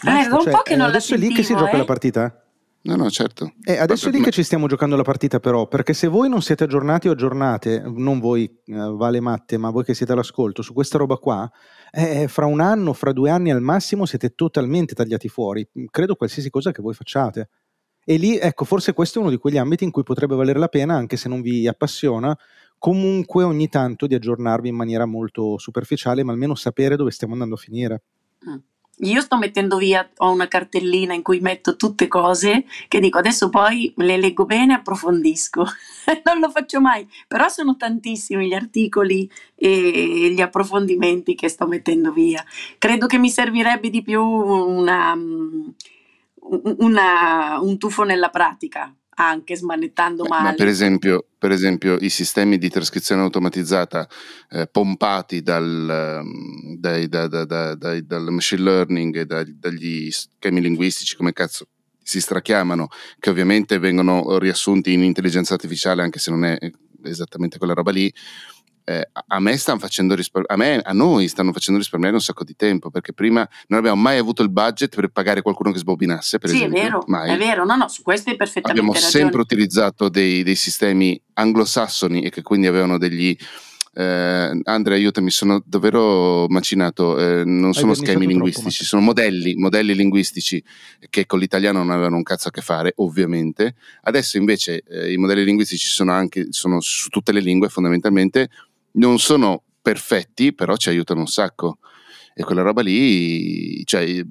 Basta, 0.01 0.25
eh, 0.25 0.29
da 0.29 0.35
un 0.35 0.43
cioè, 0.43 0.53
po' 0.53 0.61
che 0.61 0.77
non 0.77 0.87
adesso 0.87 1.13
la 1.13 1.19
è 1.19 1.27
lì 1.27 1.33
che 1.33 1.43
si 1.43 1.53
gioca 1.53 1.71
eh? 1.71 1.77
la 1.77 1.83
partita. 1.83 2.40
No, 2.83 2.95
no, 2.95 3.09
certo. 3.11 3.53
Eh, 3.63 3.77
adesso 3.77 4.09
è 4.09 4.11
lì 4.11 4.21
che 4.21 4.31
ci 4.31 4.41
stiamo 4.41 4.65
giocando 4.65 4.95
la 4.95 5.03
partita, 5.03 5.39
però, 5.39 5.67
perché 5.67 5.93
se 5.93 6.07
voi 6.07 6.29
non 6.29 6.41
siete 6.41 6.63
aggiornati 6.63 7.07
o 7.07 7.11
aggiornate, 7.11 7.83
non 7.85 8.19
voi, 8.19 8.45
eh, 8.45 8.73
Vale 8.73 9.19
Matte, 9.19 9.57
ma 9.57 9.69
voi 9.69 9.83
che 9.83 9.93
siete 9.93 10.13
all'ascolto, 10.13 10.63
su 10.63 10.73
questa 10.73 10.97
roba 10.97 11.17
qua, 11.17 11.49
eh, 11.91 12.27
fra 12.27 12.47
un 12.47 12.59
anno, 12.59 12.93
fra 12.93 13.11
due 13.11 13.29
anni 13.29 13.51
al 13.51 13.61
massimo 13.61 14.07
siete 14.07 14.33
totalmente 14.33 14.95
tagliati 14.95 15.27
fuori. 15.27 15.67
Credo 15.91 16.15
qualsiasi 16.15 16.49
cosa 16.49 16.71
che 16.71 16.81
voi 16.81 16.95
facciate. 16.95 17.49
E 18.03 18.15
lì, 18.17 18.39
ecco, 18.39 18.65
forse 18.65 18.93
questo 18.93 19.19
è 19.19 19.21
uno 19.21 19.29
di 19.29 19.37
quegli 19.37 19.57
ambiti 19.57 19.83
in 19.83 19.91
cui 19.91 20.01
potrebbe 20.01 20.33
valere 20.33 20.57
la 20.57 20.67
pena, 20.67 20.95
anche 20.95 21.17
se 21.17 21.29
non 21.29 21.41
vi 21.41 21.67
appassiona, 21.67 22.35
comunque 22.79 23.43
ogni 23.43 23.69
tanto 23.69 24.07
di 24.07 24.15
aggiornarvi 24.15 24.69
in 24.69 24.75
maniera 24.75 25.05
molto 25.05 25.59
superficiale, 25.59 26.23
ma 26.23 26.31
almeno 26.31 26.55
sapere 26.55 26.95
dove 26.95 27.11
stiamo 27.11 27.33
andando 27.33 27.53
a 27.53 27.59
finire. 27.59 28.03
Mm. 28.49 28.55
Io 29.03 29.21
sto 29.21 29.37
mettendo 29.37 29.77
via, 29.77 30.07
ho 30.17 30.31
una 30.31 30.47
cartellina 30.47 31.13
in 31.13 31.23
cui 31.23 31.39
metto 31.39 31.75
tutte 31.75 32.07
cose 32.07 32.65
che 32.87 32.99
dico 32.99 33.17
adesso 33.17 33.49
poi 33.49 33.91
le 33.97 34.17
leggo 34.17 34.45
bene 34.45 34.73
e 34.73 34.75
approfondisco. 34.75 35.65
non 36.25 36.39
lo 36.39 36.49
faccio 36.51 36.79
mai, 36.79 37.07
però 37.27 37.47
sono 37.47 37.77
tantissimi 37.77 38.47
gli 38.47 38.53
articoli 38.53 39.29
e 39.55 40.31
gli 40.31 40.41
approfondimenti 40.41 41.33
che 41.33 41.49
sto 41.49 41.65
mettendo 41.67 42.11
via. 42.11 42.43
Credo 42.77 43.07
che 43.07 43.17
mi 43.17 43.29
servirebbe 43.29 43.89
di 43.89 44.03
più 44.03 44.23
una, 44.23 45.17
una, 46.77 47.59
un 47.59 47.77
tuffo 47.79 48.03
nella 48.03 48.29
pratica, 48.29 48.93
anche 49.27 49.55
smanettando 49.55 50.25
male. 50.25 50.49
Ma 50.49 50.53
per 50.53 50.67
esempio, 50.67 51.25
per 51.37 51.51
esempio, 51.51 51.97
i 51.99 52.09
sistemi 52.09 52.57
di 52.57 52.69
trascrizione 52.69 53.21
automatizzata 53.21 54.07
eh, 54.49 54.67
pompati 54.67 55.41
dal, 55.41 55.89
ehm, 55.89 56.77
dai, 56.77 57.07
da, 57.07 57.27
da, 57.27 57.45
da, 57.45 57.75
dal, 57.75 58.31
machine 58.31 58.61
learning 58.61 59.17
e 59.17 59.25
dagli 59.25 60.11
schemi 60.11 60.61
linguistici, 60.61 61.15
come 61.15 61.33
cazzo 61.33 61.67
si 62.03 62.19
strachiamano, 62.19 62.87
che 63.19 63.29
ovviamente 63.29 63.79
vengono 63.79 64.37
riassunti 64.37 64.93
in 64.93 65.03
intelligenza 65.03 65.53
artificiale, 65.53 66.01
anche 66.01 66.19
se 66.19 66.31
non 66.31 66.45
è 66.45 66.57
esattamente 67.03 67.57
quella 67.57 67.73
roba 67.73 67.91
lì, 67.91 68.13
eh, 68.83 69.07
a 69.27 69.39
me 69.39 69.57
stanno 69.57 69.79
facendo 69.79 70.15
risparmiare, 70.15 70.53
a, 70.53 70.57
me, 70.57 70.81
a 70.83 70.93
noi 70.93 71.27
stanno 71.27 71.53
facendo 71.53 71.79
risparmiare 71.79 72.15
un 72.15 72.21
sacco 72.21 72.43
di 72.43 72.55
tempo 72.55 72.89
perché 72.89 73.13
prima 73.13 73.47
non 73.67 73.79
abbiamo 73.79 74.01
mai 74.01 74.17
avuto 74.17 74.41
il 74.41 74.49
budget 74.49 74.95
per 74.95 75.09
pagare 75.09 75.41
qualcuno 75.41 75.71
che 75.71 75.79
sbobinasse. 75.79 76.39
Per 76.39 76.49
sì, 76.49 76.57
esempio. 76.57 76.79
è 76.79 76.83
vero, 76.83 77.03
mai. 77.07 77.33
è 77.33 77.37
vero, 77.37 77.65
no, 77.65 77.75
no, 77.75 77.87
su 77.87 78.01
questo 78.01 78.31
è 78.31 78.35
perfettamente 78.35 78.79
Abbiamo 78.79 78.93
ragione. 78.93 79.11
sempre 79.11 79.41
utilizzato 79.41 80.09
dei, 80.09 80.43
dei, 80.43 80.55
sistemi 80.55 81.19
anglosassoni 81.33 82.21
e 82.21 82.29
che 82.29 82.41
quindi 82.41 82.67
avevano 82.67 82.97
degli. 82.97 83.35
Eh, 83.93 84.61
Andrea, 84.63 84.95
aiutami, 84.95 85.31
sono 85.31 85.61
davvero 85.65 86.47
macinato. 86.47 87.17
Eh, 87.19 87.43
non 87.43 87.73
sono 87.73 87.93
schemi 87.93 88.25
linguistici, 88.25 88.69
troppo, 88.69 88.83
sono 88.85 89.01
modelli, 89.01 89.55
modelli 89.55 89.93
linguistici 89.93 90.63
che 91.09 91.25
con 91.25 91.39
l'italiano 91.39 91.79
non 91.79 91.91
avevano 91.91 92.15
un 92.15 92.23
cazzo 92.23 92.47
a 92.47 92.51
che 92.51 92.61
fare, 92.61 92.93
ovviamente. 92.97 93.75
Adesso 94.03 94.37
invece 94.37 94.83
eh, 94.87 95.11
i 95.11 95.17
modelli 95.17 95.43
linguistici 95.43 95.87
sono 95.87 96.13
anche 96.13 96.47
sono 96.51 96.79
su 96.79 97.09
tutte 97.09 97.33
le 97.33 97.41
lingue 97.41 97.67
fondamentalmente 97.67 98.49
non 98.93 99.19
sono 99.19 99.63
perfetti, 99.81 100.53
però 100.53 100.75
ci 100.75 100.89
aiutano 100.89 101.21
un 101.21 101.27
sacco. 101.27 101.79
E 102.33 102.43
quella 102.43 102.61
roba 102.61 102.81
lì, 102.81 103.83
cioè, 103.85 104.23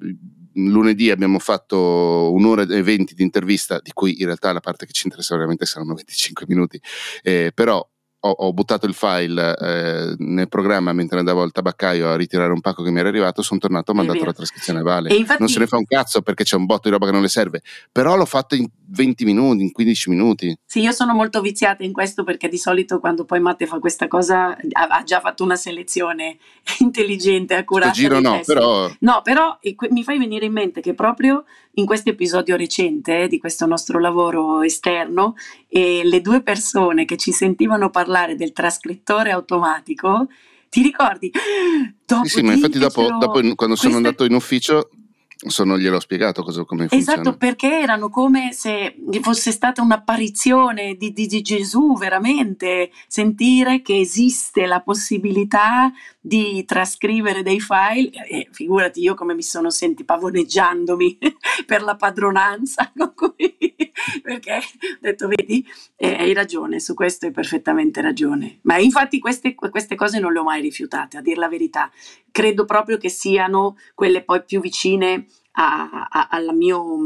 lunedì 0.53 1.11
abbiamo 1.11 1.39
fatto 1.39 2.31
un'ora 2.33 2.63
e 2.63 2.81
venti 2.81 3.13
di 3.13 3.23
intervista, 3.23 3.79
di 3.81 3.91
cui 3.93 4.19
in 4.19 4.25
realtà 4.25 4.51
la 4.51 4.59
parte 4.59 4.85
che 4.85 4.91
ci 4.91 5.03
interessa 5.05 5.35
veramente 5.35 5.65
saranno 5.65 5.93
25 5.93 6.45
minuti, 6.47 6.81
eh, 7.21 7.51
però 7.53 7.87
ho, 8.23 8.29
ho, 8.29 8.53
buttato 8.53 8.85
il 8.85 8.93
file 8.93 9.55
eh, 9.57 10.15
nel 10.19 10.47
programma 10.47 10.93
mentre 10.93 11.19
andavo 11.19 11.41
al 11.41 11.51
tabaccaio 11.51 12.09
a 12.09 12.15
ritirare 12.15 12.51
un 12.51 12.61
pacco 12.61 12.83
che 12.83 12.91
mi 12.91 12.99
era 12.99 13.09
arrivato, 13.09 13.41
sono 13.41 13.59
tornato, 13.59 13.91
ho 13.91 13.95
mandato 13.95 14.23
la 14.23 14.33
trascrizione 14.33 14.81
Vale. 14.81 15.13
Infatti, 15.15 15.39
non 15.39 15.49
se 15.49 15.59
ne 15.59 15.67
fa 15.67 15.77
un 15.77 15.85
cazzo 15.85 16.21
perché 16.21 16.43
c'è 16.43 16.55
un 16.55 16.65
botto 16.65 16.81
di 16.83 16.91
roba 16.91 17.05
che 17.05 17.11
non 17.11 17.21
le 17.21 17.27
serve, 17.29 17.61
però 17.91 18.15
l'ho 18.15 18.25
fatto 18.25 18.55
in 18.55 18.67
20 18.89 19.25
minuti, 19.25 19.63
in 19.63 19.71
15 19.71 20.09
minuti. 20.09 20.57
Sì, 20.65 20.81
io 20.81 20.91
sono 20.91 21.13
molto 21.13 21.41
viziata 21.41 21.83
in 21.83 21.93
questo 21.93 22.23
perché 22.23 22.47
di 22.47 22.57
solito 22.57 22.99
quando 22.99 23.25
poi 23.25 23.39
Matte 23.39 23.65
fa 23.65 23.79
questa 23.79 24.07
cosa 24.07 24.49
ha, 24.49 24.87
ha 24.87 25.03
già 25.03 25.19
fatto 25.19 25.43
una 25.43 25.55
selezione 25.55 26.37
intelligente, 26.79 27.55
accurata. 27.55 27.93
Sto 27.93 28.01
giro 28.01 28.19
no, 28.19 28.37
testi. 28.37 28.53
però... 28.53 28.91
No, 28.99 29.21
però 29.23 29.57
mi 29.89 30.03
fai 30.03 30.19
venire 30.19 30.45
in 30.45 30.53
mente 30.53 30.81
che 30.81 30.93
proprio 30.93 31.45
in 31.75 31.85
questo 31.85 32.09
episodio 32.09 32.55
recente 32.55 33.27
di 33.27 33.39
questo 33.39 33.65
nostro 33.65 33.99
lavoro 33.99 34.61
esterno 34.61 35.35
e 35.67 36.01
le 36.03 36.21
due 36.21 36.41
persone 36.41 37.05
che 37.05 37.17
ci 37.17 37.31
sentivano 37.31 37.89
parlare 37.89 38.35
del 38.35 38.51
trascrittore 38.51 39.31
automatico 39.31 40.27
ti 40.69 40.81
ricordi? 40.81 41.31
Dopo 42.05 42.25
sì, 42.25 42.37
sì, 42.37 42.41
ma 42.43 42.53
infatti 42.53 42.77
dopo, 42.77 43.07
dopo 43.19 43.41
quando 43.55 43.75
sono 43.75 43.95
andato 43.95 44.25
in 44.25 44.33
ufficio 44.33 44.89
sono, 45.47 45.77
gliel'ho 45.77 45.99
spiegato 45.99 46.43
cosa, 46.43 46.63
come 46.65 46.87
funziona. 46.87 47.19
Esatto, 47.21 47.37
perché 47.37 47.79
erano 47.79 48.09
come 48.09 48.53
se 48.53 48.95
fosse 49.21 49.51
stata 49.51 49.81
un'apparizione 49.81 50.95
di, 50.95 51.11
di, 51.13 51.25
di, 51.25 51.41
Gesù, 51.41 51.97
veramente, 51.97 52.91
sentire 53.07 53.81
che 53.81 53.99
esiste 53.99 54.67
la 54.67 54.81
possibilità 54.81 55.91
di 56.19 56.63
trascrivere 56.65 57.41
dei 57.41 57.59
file, 57.59 58.11
e 58.27 58.47
figurati 58.51 59.01
io 59.01 59.15
come 59.15 59.33
mi 59.33 59.41
sono 59.41 59.71
sentita 59.71 60.13
pavoneggiandomi 60.13 61.17
per 61.65 61.81
la 61.81 61.95
padronanza, 61.95 62.91
perché 64.21 64.53
ho 64.53 64.97
detto, 64.99 65.27
vedi, 65.27 65.65
eh, 65.95 66.13
hai 66.13 66.33
ragione, 66.33 66.79
su 66.79 66.93
questo 66.93 67.25
hai 67.25 67.31
perfettamente 67.31 68.01
ragione. 68.01 68.59
Ma 68.63 68.77
infatti 68.77 69.19
queste, 69.19 69.55
queste 69.55 69.95
cose 69.95 70.19
non 70.19 70.33
le 70.33 70.39
ho 70.39 70.43
mai 70.43 70.61
rifiutate, 70.61 71.17
a 71.17 71.21
dir 71.21 71.37
la 71.37 71.49
verità. 71.49 71.89
Credo 72.29 72.65
proprio 72.65 72.97
che 72.97 73.09
siano 73.09 73.75
quelle 73.95 74.23
poi 74.23 74.43
più 74.43 74.61
vicine 74.61 75.25
a, 75.53 76.07
a, 76.09 76.53
mio, 76.53 76.97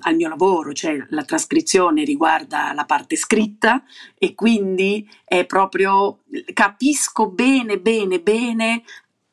al 0.00 0.16
mio 0.16 0.28
lavoro, 0.28 0.72
cioè 0.72 1.06
la 1.10 1.24
trascrizione 1.24 2.04
riguarda 2.04 2.72
la 2.72 2.84
parte 2.84 3.16
scritta 3.16 3.84
e 4.18 4.34
quindi 4.34 5.08
è 5.24 5.44
proprio 5.44 6.20
capisco 6.52 7.28
bene, 7.28 7.78
bene, 7.78 8.20
bene 8.20 8.82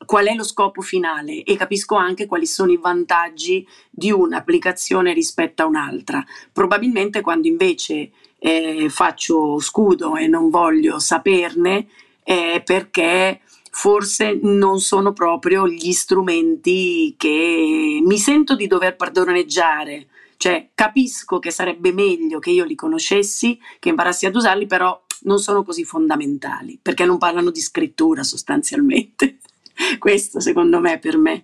qual 0.05 0.27
è 0.27 0.34
lo 0.34 0.43
scopo 0.43 0.82
finale 0.82 1.43
e 1.43 1.55
capisco 1.55 1.95
anche 1.95 2.25
quali 2.25 2.45
sono 2.45 2.71
i 2.71 2.77
vantaggi 2.77 3.67
di 3.89 4.12
un'applicazione 4.12 5.13
rispetto 5.13 5.63
a 5.63 5.65
un'altra. 5.65 6.23
Probabilmente 6.51 7.21
quando 7.21 7.47
invece 7.47 8.12
eh, 8.39 8.88
faccio 8.89 9.60
scudo 9.60 10.15
e 10.15 10.27
non 10.27 10.49
voglio 10.49 10.99
saperne 10.99 11.88
è 12.23 12.62
perché 12.63 13.41
forse 13.69 14.39
non 14.41 14.79
sono 14.79 15.13
proprio 15.13 15.67
gli 15.67 15.91
strumenti 15.91 17.15
che 17.17 17.99
mi 18.03 18.17
sento 18.17 18.55
di 18.55 18.67
dover 18.67 18.95
padroneggiare. 18.95 20.08
Cioè, 20.38 20.69
capisco 20.73 21.39
che 21.39 21.51
sarebbe 21.51 21.91
meglio 21.91 22.39
che 22.39 22.51
io 22.51 22.63
li 22.63 22.75
conoscessi, 22.75 23.60
che 23.79 23.89
imparassi 23.89 24.25
ad 24.25 24.36
usarli, 24.36 24.67
però 24.67 25.01
non 25.23 25.39
sono 25.39 25.63
così 25.63 25.84
fondamentali, 25.84 26.79
perché 26.82 27.03
non 27.03 27.17
parlano 27.17 27.51
di 27.51 27.60
scrittura 27.60 28.23
sostanzialmente. 28.23 29.39
Questo 29.99 30.39
secondo 30.39 30.79
me 30.79 30.97
per 30.99 31.17
me. 31.17 31.43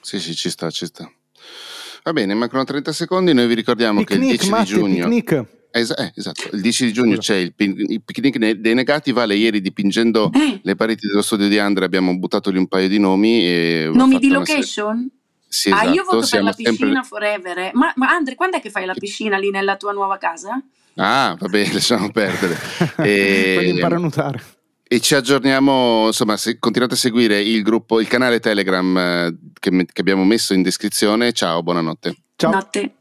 Sì, 0.00 0.18
sì, 0.20 0.34
ci 0.34 0.48
sta, 0.48 0.70
ci 0.70 0.86
sta. 0.86 1.10
Va 2.02 2.12
bene, 2.12 2.32
mancano 2.32 2.64
30 2.64 2.92
secondi, 2.92 3.34
noi 3.34 3.46
vi 3.46 3.54
ricordiamo 3.54 4.02
picnic, 4.02 4.18
che 4.18 4.24
il 4.24 4.38
10 4.38 4.50
Matti, 4.50 4.64
di 4.64 4.70
giugno... 4.70 5.08
Picnic. 5.08 5.46
Es- 5.70 5.94
eh, 5.96 6.12
esatto, 6.14 6.48
il 6.52 6.60
10 6.60 6.84
di 6.86 6.92
giugno 6.92 7.16
c'è 7.18 7.36
il, 7.36 7.54
pin- 7.54 7.74
il, 7.76 8.02
picnic 8.02 8.38
dei 8.38 8.74
negati, 8.74 9.12
Vale 9.12 9.34
ieri 9.34 9.60
dipingendo 9.60 10.30
eh. 10.32 10.60
le 10.62 10.74
pareti 10.74 11.06
dello 11.06 11.22
studio 11.22 11.48
di 11.48 11.58
Andrea 11.58 11.86
abbiamo 11.86 12.16
buttato 12.18 12.50
lì 12.50 12.58
un 12.58 12.66
paio 12.66 12.88
di 12.88 12.98
nomi. 12.98 13.40
E 13.40 13.90
nomi 13.92 14.18
di 14.18 14.28
location? 14.28 15.10
Sì, 15.46 15.68
esatto. 15.68 15.88
Ah, 15.88 15.92
io 15.92 16.04
voto 16.04 16.26
per 16.28 16.42
la 16.42 16.52
piscina 16.52 16.76
sempre... 16.76 17.02
forever. 17.04 17.58
Eh. 17.58 17.70
Ma, 17.74 17.92
ma 17.96 18.08
Andre, 18.08 18.34
quando 18.34 18.58
è 18.58 18.60
che 18.60 18.70
fai 18.70 18.84
la 18.84 18.94
piscina 18.94 19.38
lì 19.38 19.50
nella 19.50 19.76
tua 19.76 19.92
nuova 19.92 20.18
casa? 20.18 20.60
Ah, 20.96 21.36
vabbè, 21.38 21.68
lasciamo 21.72 22.10
perdere. 22.10 22.56
e... 22.98 23.54
Quindi 23.56 23.74
impara 23.74 23.96
a 23.96 23.98
nuotare. 23.98 24.42
E 24.90 25.00
ci 25.00 25.14
aggiorniamo, 25.14 26.06
insomma, 26.06 26.38
se 26.38 26.58
continuate 26.58 26.94
a 26.94 26.96
seguire 26.96 27.42
il 27.42 27.62
gruppo, 27.62 28.00
il 28.00 28.08
canale 28.08 28.40
Telegram 28.40 28.96
eh, 28.96 29.36
che, 29.58 29.70
che 29.70 30.00
abbiamo 30.00 30.24
messo 30.24 30.54
in 30.54 30.62
descrizione. 30.62 31.32
Ciao, 31.32 31.62
buonanotte. 31.62 32.16
Ciao. 32.36 32.50
Notte. 32.50 32.97